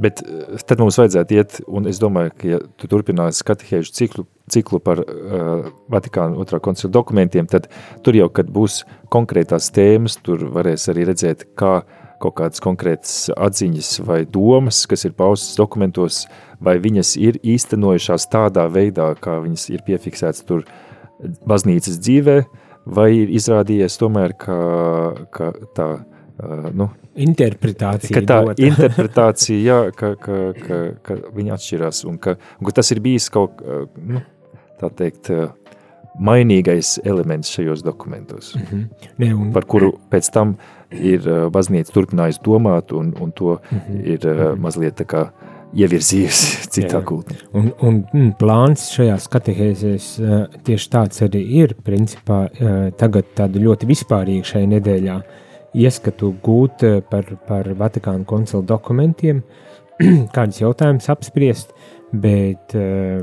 [0.02, 4.26] Bet eh, tad mums vajadzētu iet, un es domāju, ka ja tu turpināsi katehēžu ciklu,
[4.48, 7.66] ciklu par uh, Vatikāna otrā koncila dokumentiem, tad
[8.06, 11.82] tur jau, kad būs konkrētās tēmas, tur varēs arī redzēt, kā
[12.22, 16.24] kaut kādas konkrētas atziņas vai domas, kas ir paustas dokumentos,
[16.64, 20.64] vai viņas ir īstenojušās tādā veidā, kā viņas ir piefiksētas tur
[21.50, 22.38] baznīcas dzīvē,
[22.88, 24.58] vai ir izrādījies tomēr, ka,
[25.34, 28.14] ka tā, uh, nu, interpretācija.
[28.20, 28.66] Ka tā dota.
[28.72, 33.30] interpretācija, jā, ka, ka, ka, ka viņi atšķirās un ka, un ka tas ir bijis
[33.34, 33.62] kaut,
[33.98, 34.22] nu,
[34.82, 35.32] tā teikt,
[36.18, 39.10] mainīgais elements šajos dokumentos, mm -hmm.
[39.18, 40.56] ne, un, par kuru pēc tam
[40.92, 44.06] ir baznīca turpinājis domāt un, un to mm -hmm.
[44.06, 44.56] ir -hmm.
[44.58, 45.30] mazliet tā kā
[45.74, 47.48] ievirzījusi citā kultūrā.
[47.54, 50.06] Un, un mm, plāns šajās katehēzēs
[50.64, 52.48] tieši tāds arī ir, principā
[52.98, 55.22] tagad tādu ļoti vispārīgi šai nedēļā,
[55.78, 59.44] ieskatu gūt eh, par, par Vatikānu koncilu dokumentiem,
[60.36, 61.74] kādus jautājumus apspriest,
[62.08, 63.18] bet uh,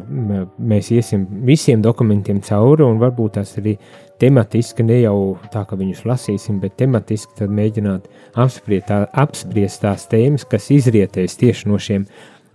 [0.60, 3.78] mēs iesim visiem dokumentiem cauri un varbūt tās arī
[4.20, 8.10] tematiski, ne jau tā, ka viņus lasīsim, bet tematiski tad mēģināt
[8.44, 12.04] apspriest, tā, apspriest tās tēmas, kas izrietēs tieši no šiem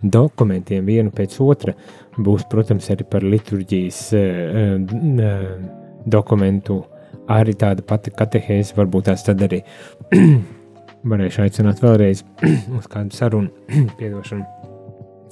[0.03, 1.73] dokumentiem vienu pēc otra.
[2.19, 4.77] Būs, protams, arī par liturģijas uh,
[6.05, 6.98] dokumentu uh,
[7.29, 9.61] arī tāda pati katehēze, varbūt tās tad arī
[11.11, 12.23] varēšu aicināt vēlreiz
[12.77, 13.51] uz kādu sarunu,
[13.99, 14.45] piedošanu.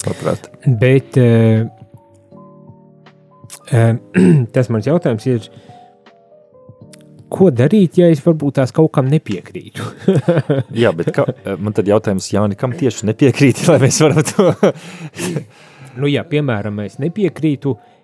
[0.07, 0.51] Labprāt.
[0.79, 1.65] Bet uh,
[4.55, 5.49] tas mans jautājums ir,
[7.33, 9.89] ko darīt, ja es varbūt tās kaut kam nepiekrītu?
[10.83, 11.27] Jā, bet ka,
[11.59, 14.53] man tad jautājums, Jāni, kam tieši nepiekrīt, lai mēs varam to...
[15.99, 17.96] nu jā, piemēram, es nepiekrītu uh,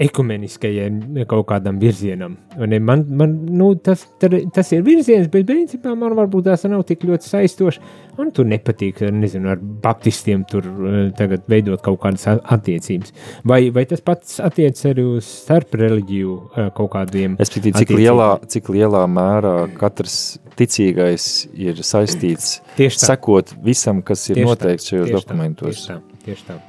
[0.00, 2.36] ekumeniskajam kaut kādam virzienam.
[2.56, 7.04] Man, man, nu, tas, tar, tas ir virziens, bet principā man varbūt tās nav tik
[7.08, 7.80] ļoti saistošs.
[8.16, 13.12] Man tur nepatīk, nezinu, ar baptistiem tur eh, tagad veidot kaut kādas attiecības.
[13.48, 17.36] Vai, vai tas pats attiec arī uz starp reliģiju eh, kaut kādiem?
[17.42, 20.18] Es pietīju, cik lielā, cik lielā mērā katrs
[20.58, 23.12] ticīgais ir saistīts tieši tā.
[23.12, 25.86] sekot visam, kas ir tieši noteikts šajos tieši dokumentos.
[25.86, 26.60] Tā, tieši tā, tieši tā.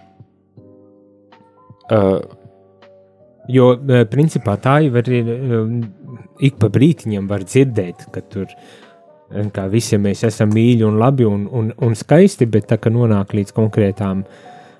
[1.91, 2.42] Uh,
[3.51, 5.59] Jo, e, principā, tā jau ir e,
[6.47, 11.27] ik pa brītiņam var dzirdēt, ka tur e, kā visi mēs esam mīļi un labi
[11.27, 14.23] un, un, un skaisti, bet tā kā nonāk līdz konkrētām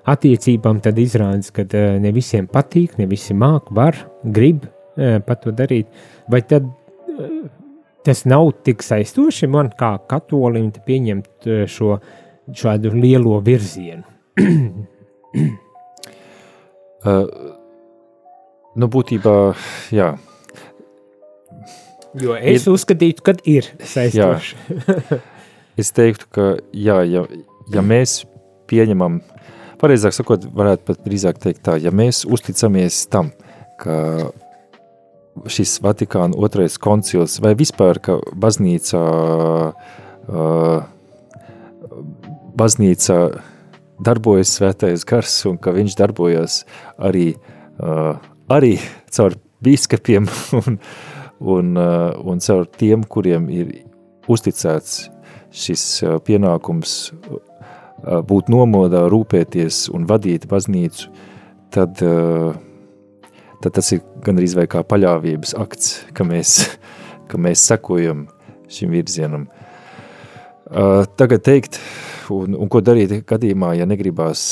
[0.08, 1.64] attiecībām, tad izrādās, ka
[2.00, 5.88] ne visiem patīk, ne visi māk, var, grib pat to darīt.
[6.30, 6.68] Vai tad
[8.04, 11.96] tas nav tik saistoši man kā katolim pieņemt šo
[12.52, 14.04] šādu lielo virzienu.
[17.08, 17.24] uh,
[18.76, 19.36] nu, būtībā,
[19.94, 20.14] jā.
[22.20, 24.58] Jo es ir, uzskatītu, ka ir saistoši.
[25.80, 27.24] es teiktu, ka jā, ja,
[27.74, 28.22] ja mēs
[28.70, 29.18] pieņemam,
[29.82, 33.32] pareizāk sakot, varētu pat drīzāk teikt tā, ja mēs uzticamies tam,
[33.82, 34.30] ka
[35.50, 39.00] šis Vatikāna otrais koncils vai vispār, ka baznīca,
[40.30, 40.86] uh,
[42.54, 43.18] baznīca
[44.04, 46.60] darbojas svētais gars un ka viņš darbojas
[46.98, 47.32] arī,
[47.82, 48.14] uh,
[48.52, 48.76] arī
[49.14, 50.28] caur bīskapiem
[50.60, 50.78] un,
[51.40, 53.72] un, uh, un caur tiem, kuriem ir
[54.30, 55.08] uzticēts
[55.54, 61.10] šis uh, pienākums uh, būt nomodā, rūpēties un vadīt baznīcu,
[61.74, 62.00] tad
[63.64, 66.56] tad tas ir gandrīz vai kā paļāvības akts, ka mēs,
[67.30, 68.26] ka mēs sekojam
[68.68, 69.46] šim virzienam.
[71.18, 71.78] Tagad teikt,
[72.32, 74.42] un, un ko darīt gadījumā, ja negribās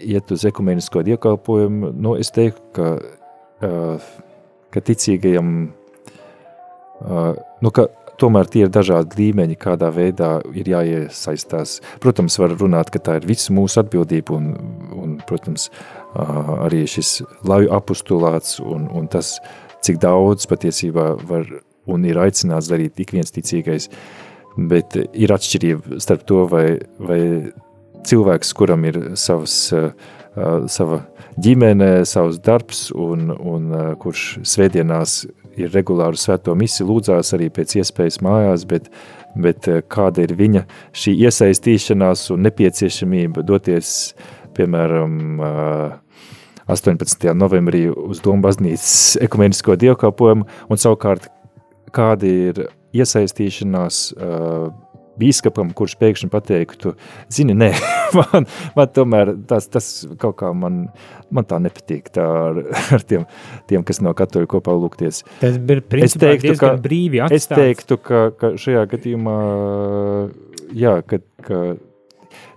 [0.00, 2.92] iet uz ekumenisko diekalpojumu, nu, es teiktu, ka,
[3.60, 5.54] ka ticīgajam,
[7.04, 7.88] uh, nu, ka
[8.20, 11.78] tomēr tie ir dažādi līmeņi, kādā veidā ir jāiesaistās.
[12.02, 14.52] Protams, var runāt, ka tā ir visu mūsu atbildība un,
[14.96, 19.38] un protams, uh, arī šis laju apustulāts un, un tas,
[19.80, 21.46] cik daudz patiesībā var
[21.90, 23.88] un ir aicināts darīt ik viens ticīgais,
[24.70, 26.66] bet ir atšķirība starp to, vai,
[27.00, 27.20] vai
[28.06, 29.72] cilvēks, kuram ir savs,
[30.70, 31.02] sava
[31.42, 35.24] ģimene, savs darbs un, un kurš svētdienās
[35.60, 38.86] ir regulāru svēto misi, lūdzās arī pēc iespējas mājās, bet,
[39.34, 40.66] bet kāda ir viņa
[40.96, 45.40] šī iesaistīšanās un nepieciešamība doties uh, piemēram,
[46.70, 47.30] 18.
[47.34, 51.30] novembrī uz Domu baznīcas ekumenisko dievkalpojumu, un savukārt
[51.94, 52.62] kāda ir
[52.96, 54.02] iesaistīšanās
[55.18, 56.94] bīskapam, kurš pēkšņi pateiktu,
[57.32, 57.70] zini, nē,
[58.18, 58.46] man,
[58.76, 60.84] man tomēr tas, tas kaut kā man,
[61.34, 62.62] man tā nepatīk tā ar,
[62.96, 63.26] ar tiem,
[63.70, 65.22] tiem, kas nav katoļu kopā lūgties.
[65.42, 67.42] Tas ir principā teiktu, diezgan ka, brīvi atstāts.
[67.42, 69.36] Es teiktu, ka, ka šajā gadījumā,
[70.76, 71.62] jā, ka, ka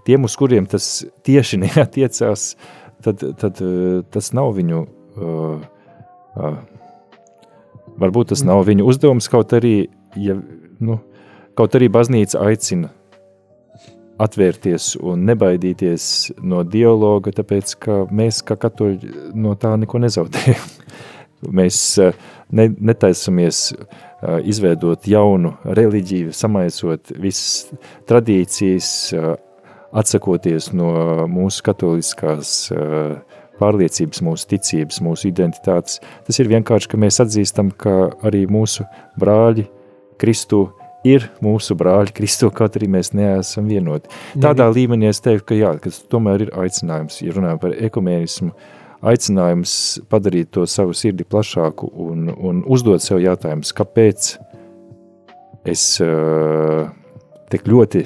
[0.08, 0.90] tiem, uz kuriem tas
[1.26, 2.54] tieši neatiecās,
[3.04, 4.84] tad, tad eh, tas nav viņu,
[5.18, 5.64] uh,
[6.38, 6.62] uh,
[8.00, 9.76] varbūt tas nav viņu uzdevums, kaut arī,
[10.20, 10.38] ja,
[10.84, 11.00] nu,
[11.58, 12.92] kaut arī baznīca aicina
[14.24, 16.06] atvērties un nebaidīties
[16.46, 20.70] no dialoga, tāpēc, ka mēs kā katoļi no tā neko nezaudējam.
[21.44, 21.78] Mēs
[22.56, 23.74] ne, netaisamies
[24.48, 27.74] izveidot jaunu reliģiju, samaisot visas
[28.08, 28.94] tradīcijas,
[29.94, 30.94] atsakoties no
[31.30, 33.18] mūsu katoliskās eh,
[33.60, 36.00] pārliecības, mūsu ticības, mūsu identitātes.
[36.24, 38.88] Tas ir vienkārši, ka mēs atzīstam, ka arī mūsu
[39.20, 39.68] brāļi
[40.22, 40.83] Kristu ir
[41.44, 44.12] mūsu brāļi Kristu, kaut arī mēs neesam vienoti.
[44.34, 48.54] Tādā ne, līmenī es teiktu, ka jā, ka tomēr ir aicinājums, ja runājam par ekumēnismu,
[49.04, 49.76] aicinājums
[50.12, 54.34] padarīt to savu sirdi plašāku un, un uzdot sev jautājumus, kāpēc
[55.70, 56.88] es uh,
[57.52, 58.06] tik ļoti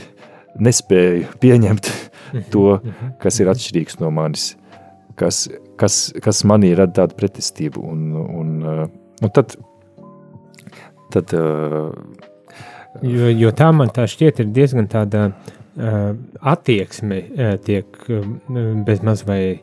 [0.61, 1.91] nespēju pieņemt
[2.53, 2.79] to,
[3.21, 4.51] kas ir atšķirīgs no manis,
[5.19, 5.45] kas,
[5.79, 7.83] kas, kas manī rada tādu pretestību.
[7.93, 8.83] Un, un, uh,
[9.21, 9.53] un tad,
[11.13, 11.93] tad uh,
[13.01, 18.23] jo, jo tā man tā šķiet ir diezgan tāda uh, attieksme uh, tiek uh,
[18.87, 19.59] bezmaz vai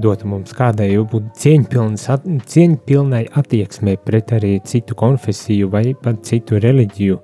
[0.00, 7.20] dota mums kādai būt cieņpilnai attieksmei pret arī citu konfesiju vai pat citu reliģiju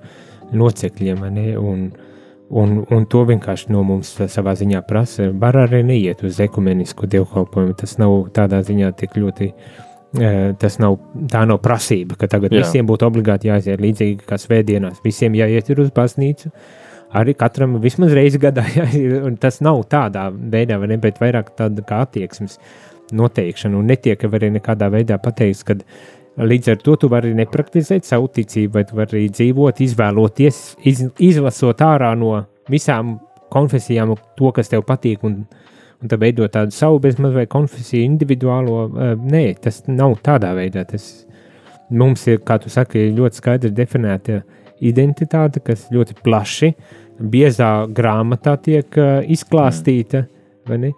[0.55, 1.27] locekļiem,
[1.59, 2.07] un uh,
[2.51, 5.29] Un, un to vienkārši no mums savā ziņā prasa.
[5.39, 7.77] Var arī neiet uz ekumenisku dievkalpojumu.
[7.79, 9.47] Tas nav tādā ziņā tik ļoti.
[10.11, 10.97] Tas nav,
[11.31, 12.65] tā nav prasība, ka tagad Jā.
[12.65, 14.99] visiem būtu obligāti jāiziet līdzīgi kā svētdienās.
[15.05, 16.51] Visiem jāiet uz baznīcu.
[17.15, 19.39] Arī katram vismaz reizi gadā jāiet.
[19.39, 22.57] Tas nav tādā veidā, vai ne, bet vairāk tāda kā attieksmes
[23.15, 23.79] noteikšana.
[23.79, 25.79] Un netiek arī nekādā veidā pateikts, ka
[26.39, 32.13] Līdz ar to tu vari nepraktizēt savu ticību, bet vari dzīvot, izvēloties, iz, izlasot ārā
[32.15, 33.17] no visām
[33.51, 35.41] konfesijām to, kas tev patīk, un,
[36.01, 38.87] un tad veidot tādu savu bezmaz vai konfesiju individuālo.
[39.21, 40.83] Nē, tas nav tādā veidā.
[40.89, 41.07] Tas
[41.93, 44.41] mums ir, kā tu saki, ļoti skaidri definēta
[44.81, 46.73] identitāte, kas ļoti plaši,
[47.31, 48.97] biezā grāmatā tiek
[49.29, 50.25] izklāstīta.
[50.69, 50.93] Mm.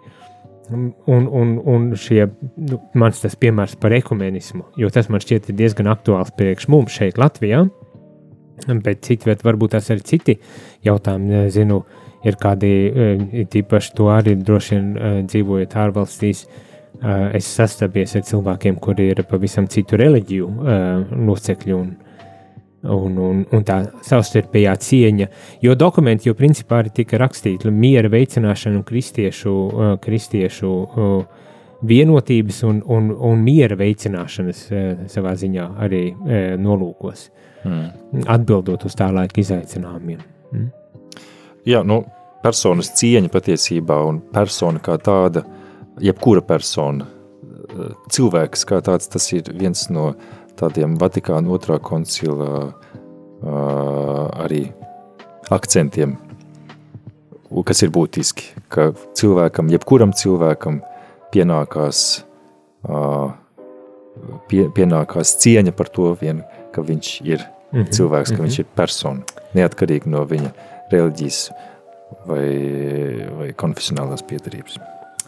[0.72, 2.22] Un, un, un šie,
[2.56, 7.20] nu, mans tas piemērs par ekumenismu, jo tas man šķiet diezgan aktuāls priekš mums šeit
[7.20, 7.66] Latvijā,
[8.86, 10.38] bet citi, bet varbūt tas ir citi
[10.86, 11.82] jautājumi, zinu,
[12.24, 18.24] ir kādi, eh, tīpaši to arī droši vien eh, dzīvojot ārvalstīs, eh, es sastapies ar
[18.30, 20.50] cilvēkiem, kuri ir pavisam citu reliģiju
[21.28, 21.94] locekļi un,
[22.84, 25.30] un, un, un tā savstarpējā cieņa.
[25.64, 29.56] Jo dokumenti jau principā arī tika rakstīti miera veicināšanu un kristiešu,
[30.04, 30.74] kristiešu
[31.84, 34.62] vienotības un, un, un miera veicināšanas
[35.12, 36.06] savā ziņā arī
[36.60, 37.26] nolūkos,
[37.64, 38.24] mm.
[38.36, 40.24] atbildot uz tā laika izaicinājumiem.
[40.54, 40.72] Mm.
[41.64, 42.02] Jā, nu,
[42.44, 45.44] personas cieņa patiesībā un persona kā tāda,
[46.02, 47.06] jebkura persona,
[48.12, 50.12] cilvēks kā tāds, tas ir viens no
[50.58, 52.74] tādiem Vatikāna otrā koncila uh,
[54.44, 54.66] arī
[55.54, 56.18] akcentiem,
[57.66, 60.82] kas ir būtiski, ka cilvēkam, jebkuram cilvēkam
[61.34, 62.24] pienākās,
[62.86, 63.32] uh,
[64.50, 67.40] pie, pienākās cieņa par to vien, ka viņš ir
[67.72, 67.90] -hmm.
[67.90, 68.48] cilvēks, ka mm -hmm.
[68.48, 69.22] viņš ir persona,
[69.54, 70.52] neatkarīgi no viņa
[70.92, 71.46] reliģijas
[72.28, 72.48] vai,
[73.38, 74.78] vai konfesionālās piedarības.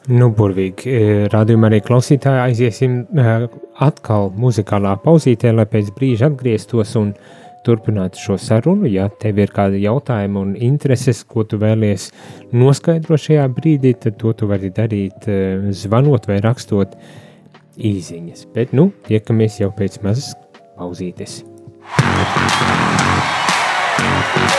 [0.06, 0.86] Nu, burvīgi.
[0.86, 3.32] E, Radījumā arī klausītāji aiziesim e,
[3.82, 7.10] atkal muzikālā pauzītē, lai pēc brīža atgrieztos un
[7.66, 8.86] turpinātu šo sarunu.
[8.86, 12.12] Ja tev ir kādi jautājumi un intereses, ko tu vēlies
[12.54, 15.40] noskaidrot šajā brīdī, tad to tu vari darīt e,
[15.74, 16.94] zvanot vai rakstot
[17.76, 18.46] īziņas.
[18.54, 20.36] Bet, nu, tiekamies jau pēc mazas
[20.78, 21.42] pauzītes.
[24.36, 24.55] Did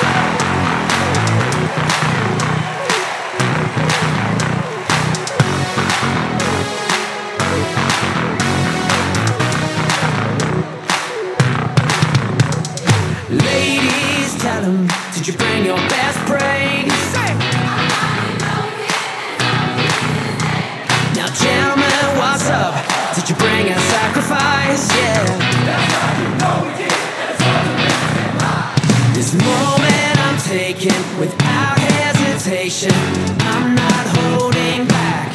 [32.67, 32.91] hesitation.
[33.39, 35.31] I'm not holding back.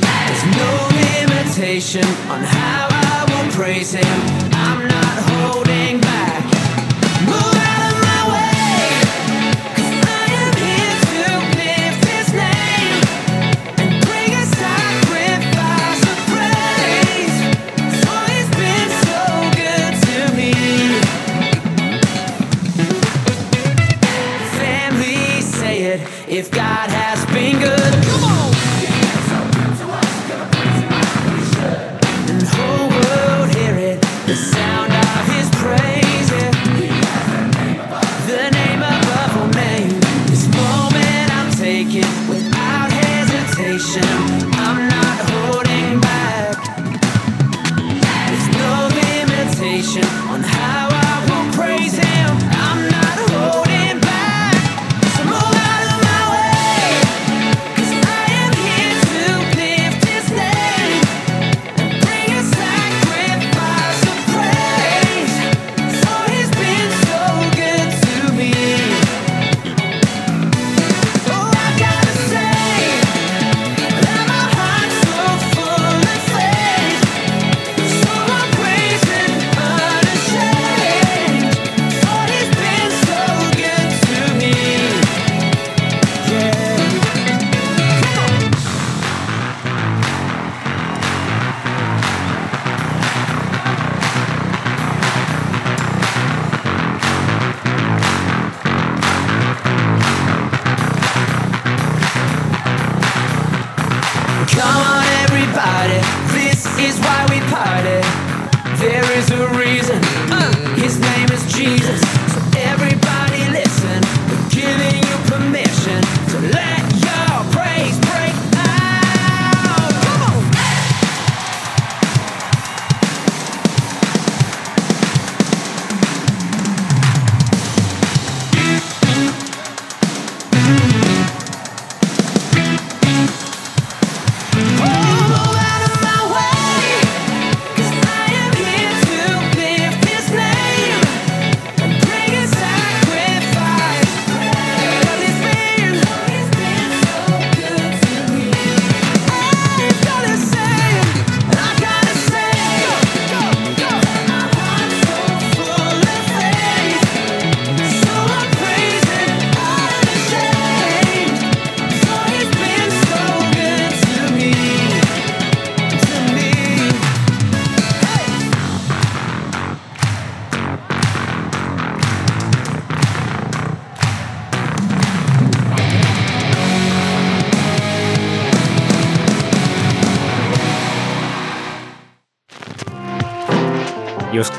[0.00, 4.49] There's no limitation on how I will praise Him.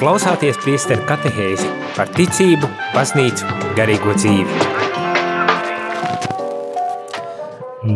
[0.01, 3.45] Klausāties priesteru katehēzi par ticību, baznīcu,
[3.77, 4.55] garīgo dzīvi.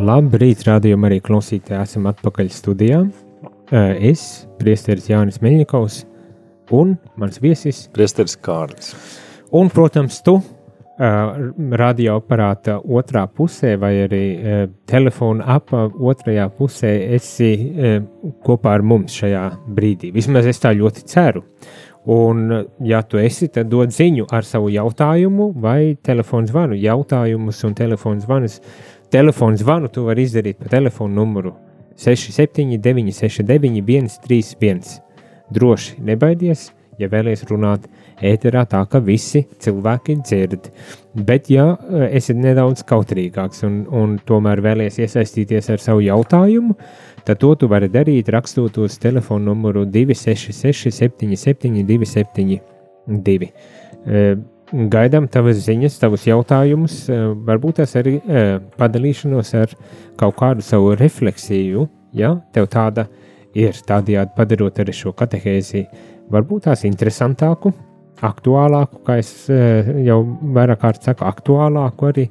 [0.06, 3.00] Labrīt, rādījumā arī klausītāji, esam atpakaļ studijā.
[4.06, 6.04] Es, priesteris Jānis Meļņikovs
[6.78, 7.88] un mans viesis.
[7.98, 8.94] Priesteris Kārlis.
[9.58, 10.38] Un, protams, tu,
[10.96, 14.22] radioaparāta otrā pusē, vai arī
[14.88, 17.50] telefona apā otrajā pusē, esi
[18.46, 20.14] kopā ar mums šajā brīdī.
[20.16, 21.44] Vismaz es tā ļoti ceru.
[22.06, 26.78] Un, ja tu esi, tad dod ziņu ar savu jautājumu vai telefonu zvanu.
[26.78, 28.60] Jautājumus un telefonu zvanus.
[29.10, 31.56] Telefonu zvanu tu vari izdarīt pa telefonu numuru
[31.98, 35.00] 679, 69, 131.
[35.56, 37.88] Droši nebaidies, ja vēlies runāt
[38.22, 40.70] ēterā tā, ka visi cilvēki dzird.
[41.16, 47.15] Bet, ja eh, esi nedaudz kautrīgāks un, un tomēr vēlies iesaistīties ar savu jautājumu, tad
[47.34, 53.50] to tu vari darīt rakstot uz telefonu numuru 266 77 272.
[54.74, 59.76] Gaidām tavas ziņas, tavus jautājumus, eh, varbūt tas arī eh, padalīšanos ar
[60.18, 61.86] kaut kādu savu refleksiju,
[62.18, 63.06] ja tev tāda
[63.54, 65.86] ir, tādējādi padarot arī šo katehēzi
[66.34, 67.76] varbūt tās interesantāku,
[68.26, 70.24] aktuālāku, kā es eh, jau
[70.58, 72.30] vairāk kārt saku, aktuālāku arī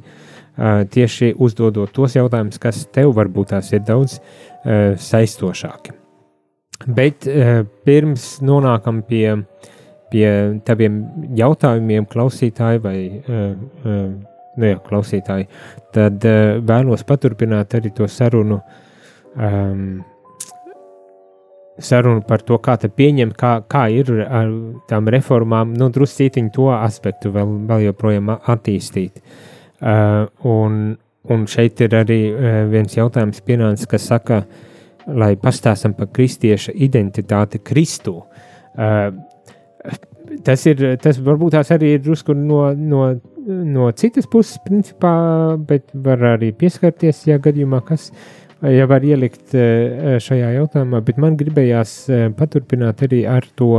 [0.55, 4.21] tieši uzdodot tos jautājumus, kas tev varbūt tās ir daudz
[4.65, 5.93] saistošāki.
[6.97, 7.27] Bet
[7.87, 9.29] pirms nonākam pie,
[10.13, 10.29] pie
[10.67, 10.97] taviem
[11.39, 12.97] jautājumiem, klausītāji vai
[13.85, 15.47] nu jā, klausītāji,
[15.95, 16.27] tad
[16.67, 18.61] vēlos paturpināt arī to sarunu
[19.37, 20.03] um,
[21.79, 24.53] sarunu par to, kā te pieņemt, kā, kā ir ar
[24.91, 29.21] tām reformām, nu, druscītiņu to aspektu vēl, vēl joprojām attīstīt.
[29.85, 30.95] Uh, un,
[31.33, 34.45] un šeit ir arī uh, viens jautājums pienācis, kas saka,
[35.05, 38.23] lai pastāstam par kristieša identitāti Kristu.
[38.75, 39.11] Uh,
[40.45, 43.11] tas ir, tas varbūt tās arī ir drusku no, no,
[43.47, 45.15] no citas puses, principā,
[45.61, 48.11] bet var arī pieskarties, ja gadījumā kas
[48.65, 51.95] ja var ielikt eh, šajā jautājumā, bet man gribējās
[52.39, 53.75] paturpināt arī ar to,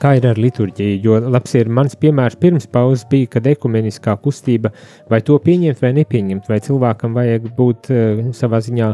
[0.00, 0.98] kā ir ar liturģiju.
[1.04, 4.72] Jo labs ir mans piemērs pirms pauzes bija, kad ekumeniskā kustība
[5.10, 8.90] vai to pieņemt vai nepieņemt, vai cilvēkam vajag būt eh, savā ziņā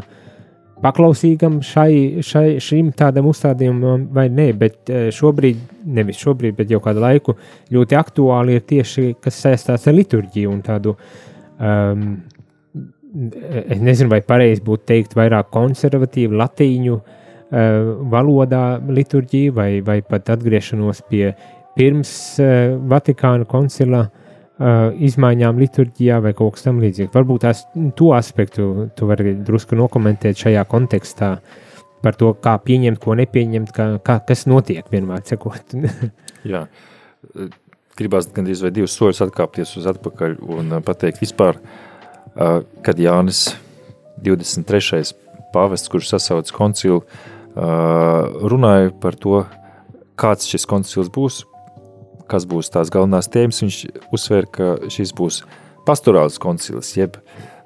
[0.82, 5.62] paklausīgam šai, šai, šim tādam uzstādījumam vai nē, bet šobrīd,
[5.96, 7.36] nevis šobrīd, bet jau kādu laiku
[7.72, 10.92] ļoti aktuāli ir tieši, kas saistās ar liturģiju un tādu
[11.57, 12.11] um,
[13.40, 17.16] es nezinu, vai pareizi būtu teikt, vairāk konservatīvu latīņu uh,
[17.51, 21.30] valodā liturģiju, vai, vai pat atgriešanos pie
[21.76, 22.11] pirms
[22.90, 24.07] Vatikāna koncila
[24.57, 27.12] izmaiņām liturģijā vai kaut kas tamlīdzīgs.
[27.12, 27.62] Varbūt tās
[27.99, 31.36] to aspektu tu vari drusku nokomentēt šajā kontekstā
[32.03, 35.76] par to, kā pieņemt, ko nepieņemt, kā, kā, kas notiek vienmēr cekot.
[36.53, 36.64] Jā,
[37.99, 41.61] gribās gandrīz vai divus soļus atkāpties uz atpakaļ un pateikt vispār,
[42.36, 43.49] kad Jānis
[44.24, 45.12] 23.
[45.53, 47.03] pāvests, kurš sasauc koncilu,
[47.57, 49.44] runāja par to,
[50.20, 51.42] kāds šis koncils būs,
[52.30, 53.78] kas būs tās galvenās tēmas, viņš
[54.14, 55.42] uzsver, ka šis būs
[55.86, 57.20] pastorāls koncils, jeb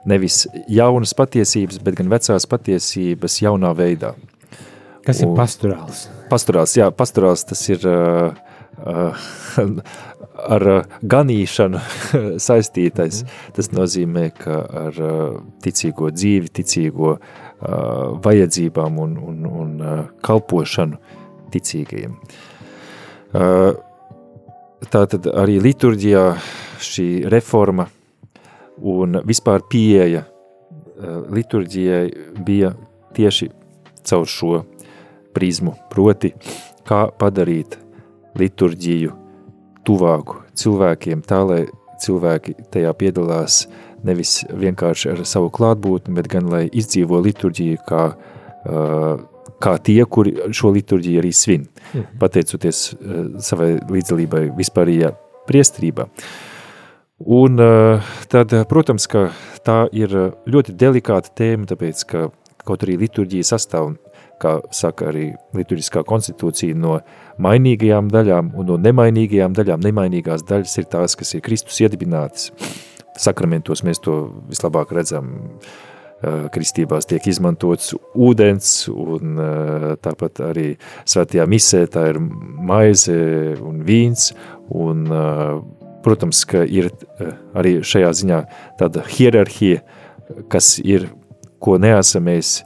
[0.08, 4.14] nevis jaunas patiesības, bet gan vecās patiesības jaunā veidā.
[5.06, 6.06] Kas ir pastorāls?
[6.30, 8.36] Pastorāls, jā, pastorāls tas ir uh,
[8.84, 9.28] uh,
[10.40, 11.80] ar uh, ganīšanu
[12.48, 13.22] saistītais.
[13.24, 13.54] Mhm.
[13.56, 19.72] Tas nozīmē, ka ar uh, ticīgo dzīvi, ticīgo uh, vajadzībām un, un, un
[20.24, 20.98] kalpošanu
[21.52, 22.16] ticīgajiem.
[24.90, 26.24] Tātad arī liturģijā
[26.80, 27.86] šī reforma
[28.80, 30.24] un vispār pieeja
[31.30, 32.06] liturģijai
[32.46, 32.72] bija
[33.16, 33.50] tieši
[34.08, 34.62] caur šo
[35.36, 36.32] prizmu, proti,
[36.88, 37.76] kā padarīt
[38.40, 39.12] liturģiju
[39.86, 41.62] tuvāku cilvēkiem, tā lai
[42.00, 43.64] cilvēki tajā piedalās
[44.06, 49.08] nevis vienkārši ar savu klātbūtni, bet gan lai izdzīvo liturģiju kā, uh,
[49.60, 52.20] kā tie, kuri šo liturģiju arī svin, mhm.
[52.22, 55.14] pateicoties uh, savai līdzdalībai vispārījā
[55.48, 56.08] priestrībā.
[57.20, 59.28] Un uh, tad, protams, ka
[59.66, 60.14] tā ir
[60.48, 62.28] ļoti delikāta tēma, tāpēc, ka
[62.64, 63.92] kaut arī liturģija sastāv
[64.40, 65.26] kā saka arī
[65.56, 66.98] liturģiskā konstitūcija, no
[67.42, 69.84] mainīgajām daļām un no nemainīgajām daļām.
[69.84, 72.50] Nemainīgās daļas ir tās, kas ir Kristus iedibinātas.
[73.20, 75.32] Sakramentos mēs to vislabāk redzam.
[76.20, 79.38] Kristībās tiek izmantots ūdens, un
[80.04, 80.66] tāpat arī
[81.08, 83.14] svētajā misē tā ir maize
[83.64, 84.26] un vīns,
[84.68, 85.06] un,
[86.04, 86.90] protams, ka ir
[87.56, 88.42] arī šajā ziņā
[88.82, 89.80] tāda hierarhija,
[90.52, 91.08] kas ir,
[91.56, 92.58] ko neesam mēs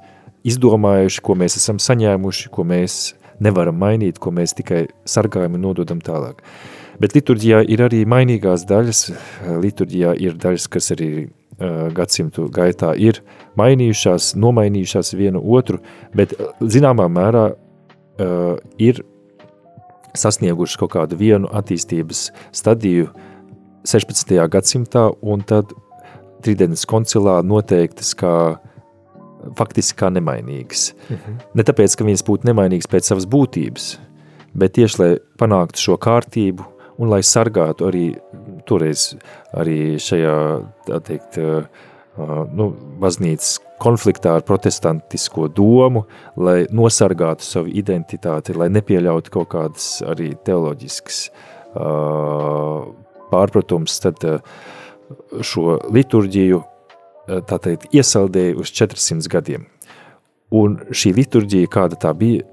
[0.45, 6.03] izdomājuši, ko mēs esam saņēmuši, ko mēs nevaram mainīt, ko mēs tikai sargājam un nododam
[6.05, 6.43] tālāk.
[7.03, 9.01] Bet liturģijā ir arī mainīgās daļas,
[9.63, 13.23] liturģijā ir daļas, kas arī uh, gadsimtu gaitā ir
[13.59, 15.81] mainījušās, nomainījušās vienu otru,
[16.15, 19.03] bet zināmā mērā uh, ir
[20.15, 23.09] sasnieguši kaut kādu vienu attīstības stadiju
[23.85, 24.37] 16.
[24.51, 25.75] gadsimtā, un tad
[26.45, 28.35] Tridentes koncilā noteiktas kā
[29.57, 30.93] faktiski kā nemainīgas.
[31.09, 31.39] Mhm.
[31.57, 33.95] Ne tāpēc, ka viņas būtu nemainīgas pēc savas būtības,
[34.55, 38.05] bet tieši, lai panāktu šo kārtību un lai sargātu arī
[38.69, 39.13] toreiz
[39.57, 40.37] arī šajā,
[40.87, 41.39] tā teikt,
[42.55, 42.69] nu,
[43.03, 46.05] baznīcas konfliktā ar protestantisko domu,
[46.37, 51.27] lai nosargātu savu identitāti, lai nepieļautu kaut kādas arī teoloģiskas
[53.35, 54.23] pārpratums, tad
[55.45, 56.63] šo liturģiju
[57.49, 59.67] tā teikt, iesaldēja uz 400 gadiem.
[60.55, 62.45] Un šī liturģija, kāda tā bija,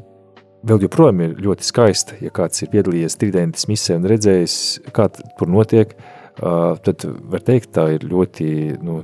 [0.68, 2.18] vēl joprojām ir ļoti skaista.
[2.22, 4.55] Ja kāds ir piedalījies tridentis misē un redzējis,
[4.95, 5.93] kā tur notiek,
[6.38, 8.49] tad var teikt, tā ir ļoti
[8.84, 9.01] nu,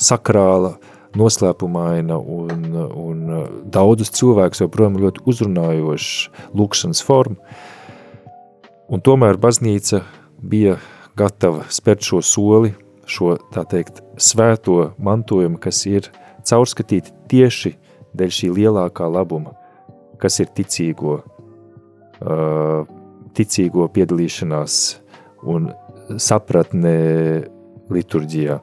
[0.00, 0.76] sakrāla,
[1.18, 3.22] noslēpumaina un, un
[3.72, 7.40] daudzus cilvēkus joprojām ļoti uzrunājoša lūkšanas forma.
[8.88, 10.02] Un tomēr baznīca
[10.40, 10.78] bija
[11.18, 12.72] gatava spērt šo soli,
[13.08, 16.08] šo, tā teikt, svēto mantojumu, kas ir
[16.48, 17.74] caurskatīti tieši
[18.16, 19.57] dēļ šī lielākā labuma,
[20.20, 21.18] kas ir ticīgo,
[22.22, 22.80] uh,
[23.38, 24.78] ticīgo piedalīšanās
[25.48, 25.70] un
[26.20, 26.94] sapratne
[27.92, 28.58] liturģijā.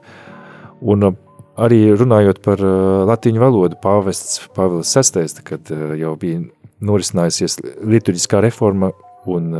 [0.86, 1.16] Un uh,
[1.56, 6.44] arī runājot par uh, latīņu valodu, pāvests Pāvils VI, kad jau bija
[6.84, 8.92] norisinājusies liturģiskā reforma
[9.32, 9.54] un,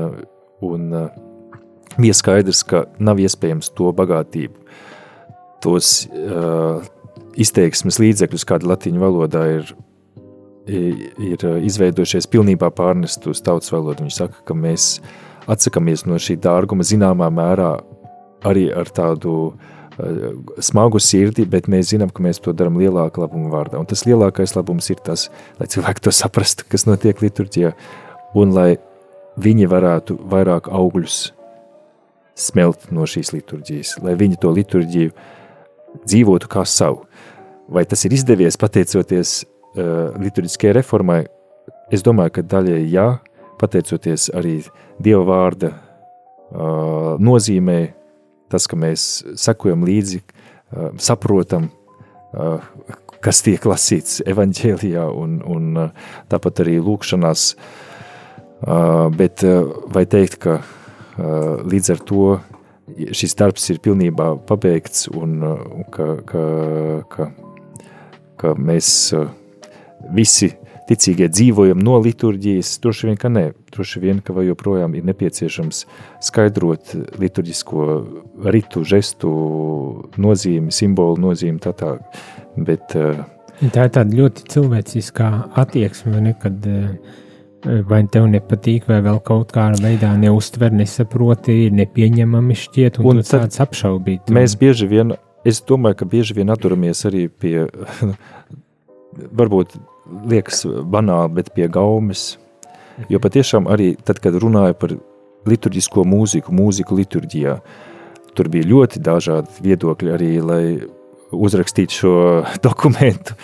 [0.64, 0.90] un
[1.96, 4.60] bija skaidrs, ka nav iespējams to bagātību,
[5.64, 6.84] tos uh,
[7.40, 9.72] izteiksmes līdzekļus, kāda latīņu valodā ir,
[10.66, 14.04] ir izveidojušies, pilnībā pārnest uz tautas valodu.
[14.04, 14.96] Viņš saka, ka mēs
[15.50, 17.76] atsakamies no šī dārguma zināmā mērā
[18.46, 19.76] arī ar tādu uh,
[20.62, 23.78] smagu sirdi, bet mēs zinām, ka mēs to darām lielāka labuma vārdā.
[23.80, 25.28] Un tas lielākais labums ir tas,
[25.60, 27.72] lai cilvēki to saprastu, kas notiek liturģijā,
[28.36, 28.76] un lai
[29.40, 31.30] viņi varētu vairāk augļus
[32.36, 35.14] smelt no šīs liturģijas, lai viņi to liturģiju
[36.04, 37.06] dzīvotu kā savu.
[37.72, 41.20] Vai tas ir izdevies pateicoties uh, liturģiskajai reformai?
[41.92, 43.08] Es domāju, ka daļai jā,
[43.60, 44.58] pateicoties arī
[45.02, 47.80] Dieva vārda uh, nozīmē,
[48.52, 51.70] tas, ka mēs sekojam līdzi, uh, saprotam,
[53.24, 55.78] kas tiek lasīts evaņģēlijā un, un
[56.30, 57.46] tāpat arī lūkšanās,
[59.16, 59.44] bet
[59.94, 60.58] vai teikt, ka
[61.66, 62.26] līdz ar to
[63.16, 65.40] šis darbs ir pilnībā pabeigts un
[65.94, 66.44] ka, ka,
[67.12, 67.30] ka,
[68.36, 68.90] ka mēs
[70.14, 70.52] visi
[70.86, 73.44] ticīgie dzīvojam no liturģijas, droši vien, ka nē,
[73.74, 75.82] droši vien, ka vai joprojām ir nepieciešams
[76.28, 77.86] skaidrot liturģisko
[78.54, 79.30] ritu, žestu
[80.22, 81.96] nozīmi, simbolu nozīmi tā tā,
[82.56, 82.94] bet...
[83.72, 86.90] Tā ir tāda ļoti cilvēciskā attieksme, ne, kad uh,
[87.88, 93.32] vai tev nepatīk, vai vēl kaut kādā veidā neuztver, nesaproti, nepieņemami šķiet, un, un tu
[93.32, 94.30] tāds apšaubīt.
[94.34, 97.66] Mēs bieži vien, es domāju, ka bieži vien atturamies arī pie,
[99.40, 99.78] varbūt
[100.30, 102.36] liekas banāli, bet pie gaumes,
[103.12, 104.96] jo patiešām arī tad, kad runāju par
[105.46, 107.56] liturģisko mūziku, mūziku liturģijā,
[108.36, 110.64] tur bija ļoti dažādi viedokļi arī, lai
[111.32, 112.16] uzrakstītu šo
[112.66, 113.38] dokumentu,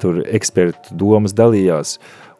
[0.00, 1.96] tur ekspertu domas dalījās,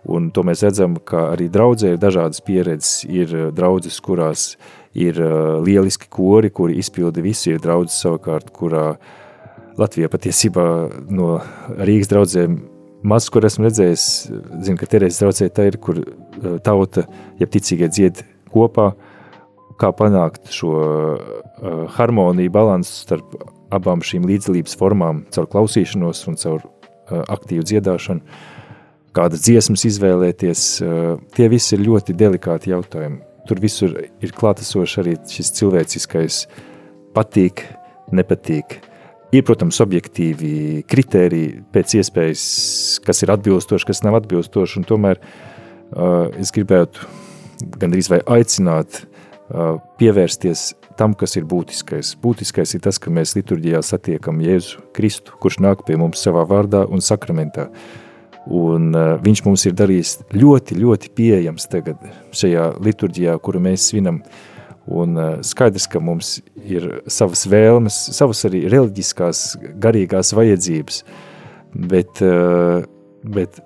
[0.06, 3.02] Un to mēs redzam, ka arī draudzē ir dažādas pieredzes.
[3.10, 4.54] Ir eh, draudzes, kurās
[4.96, 7.50] ir uh, lieliski kori, kuri izpilda visu.
[7.52, 8.94] Ir draudzes savukārt, kurā
[9.76, 10.64] Latvijā patiesībā
[11.12, 11.34] no
[11.76, 12.54] Rīgas draudzēm
[13.06, 14.06] maz, kur esmu redzējis,
[14.66, 17.06] zinu, ka Terēzes draudzē tā ir, kur uh, tauta,
[17.40, 18.92] ja ticīgie dzied kopā,
[19.80, 23.38] kā panākt šo uh, harmoniju, balansu starp
[23.74, 28.54] abām šīm līdzdalības formām, caur klausīšanos un caur uh, aktīvu dziedāšanu
[29.16, 30.62] kādas dziesmas izvēlēties.
[31.32, 33.22] Tie visi ir ļoti delikāti jautājumi.
[33.48, 36.42] Tur visur ir klātesoši arī šis cilvēciskais
[37.16, 37.62] patīk,
[38.12, 38.80] nepatīk.
[39.34, 42.46] Ir, protams, objektīvi kritēriji pēc iespējas,
[43.04, 47.08] kas ir atbilstoši, kas nav atbilstoši, tomēr uh, es gribētu
[47.80, 52.14] gandrīz vai aicināt uh, pievērsties tam, kas ir būtiskais.
[52.22, 56.86] Būtiskais ir tas, ka mēs liturģijā satiekam Jēzu Kristu, kurš nāk pie mums savā vārdā
[56.86, 57.66] un sakramentā.
[57.66, 58.02] Uh,
[58.46, 62.02] Un uh, viņš mums ir darījis ļoti, ļoti pieejams tagad
[62.36, 64.20] šajā liturģijā, kuru mēs svinam.
[64.86, 71.00] Un uh, skaidrs, ka mums ir savas vēlmes, savas arī reliģiskās, garīgās vajadzības,
[71.90, 72.86] bet, uh,
[73.26, 73.58] bet,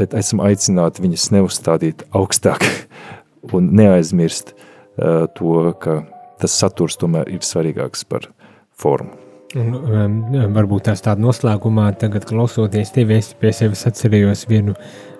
[0.00, 2.66] bet esam aicināti viņus neuzstādīt augstāk
[3.56, 6.02] un neaizmirst uh, to, ka
[6.42, 8.28] tas saturs tomēr ir svarīgāks par
[8.76, 9.16] formu.
[9.52, 10.14] Un, um,
[10.54, 14.72] varbūt tās tāda noslēgumā, tagad klausoties tevi, es pie sevis atcerējos vienu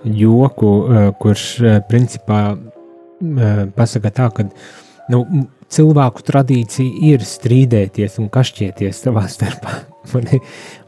[0.09, 4.47] joku, uh, kurš uh, principā uh, pasaka tā, ka
[5.11, 5.25] nu,
[5.73, 9.83] cilvēku tradīcija ir strīdēties un kašķieties savā starpā.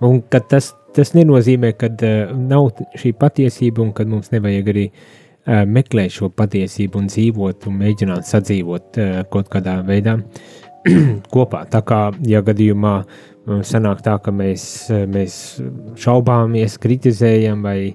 [0.05, 5.65] un tas, tas nenozīmē, ka uh, nav šī patiesība un ka mums nevajag arī uh,
[5.67, 10.19] meklēt šo patiesību un dzīvot un mēģināt sadzīvot uh, kaut kādā veidā
[11.35, 11.65] kopā.
[11.71, 15.39] Tā kā, ja gadījumā uh, sanāk tā, ka mēs, mēs
[16.01, 17.95] šaubāmies, kritizējam vai,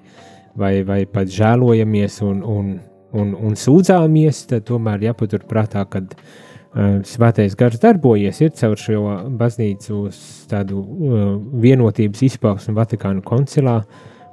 [0.58, 2.72] vai, vai pat žēlojamies un, un,
[3.16, 9.02] un, un sūdzāmies, tad tomēr jāpaturprātā, ka uh, svētais gars darbojies ir caur šo
[9.40, 10.04] baznīcu
[10.52, 11.26] tādu uh,
[11.64, 13.80] vienotības izpausmu Vatikānu koncilā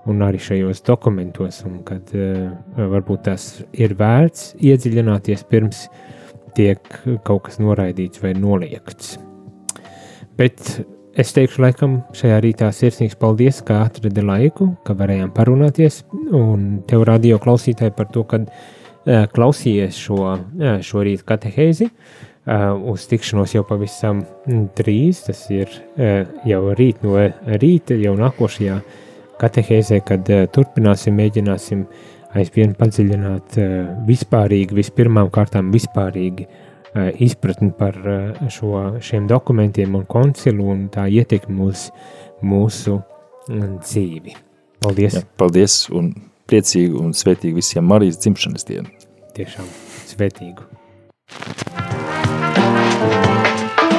[0.07, 5.87] un arī šajos dokumentos, un kad uh, varbūt tas ir vērts iedziļināties pirms
[6.57, 6.81] tiek
[7.27, 9.17] kaut kas noraidīts vai noliegts.
[10.37, 10.63] Bet
[11.17, 16.03] Es teikšu, laikam, šajā rītā sirsnīgs paldies, ka atradi laiku, ka varējām parunāties,
[16.37, 21.89] un tev radio klausītāji par to, ka uh, klausījies šo, uh, šo rītu katehēzi.
[21.89, 24.21] Uh, uz tikšanos jau pavisam
[24.77, 27.17] drīz, tas ir uh, jau rīt no
[27.65, 28.77] rīta, jau nākošajā
[29.41, 31.89] katehēzē, kad uh, turpināsim, mēģināsim
[32.37, 36.66] aizvien padziļināt uh, vispārīgi, vispirmām kārtām vispārīgi uh,
[37.19, 41.89] izpratni par eh, šo, šiem dokumentiem un koncilu un tā ietekmi uz
[42.45, 43.01] mūsu
[43.49, 44.37] mm, dzīvi.
[44.85, 45.19] Paldies!
[45.19, 46.13] Jā, paldies un
[46.47, 48.93] priecīgu un svētīgu visiem Marijas dzimšanas dienu.
[49.37, 49.69] Tiešām
[50.13, 50.69] svētīgu.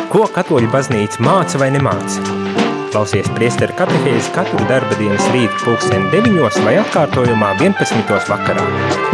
[0.08, 2.24] Ko katoļu baznīca māca vai nemāca?
[2.94, 8.16] Klausies priesteru katehēzi katru darba dienas rītu pulksteni 9 vai atkārtojumā 11.
[8.32, 9.07] vakarā.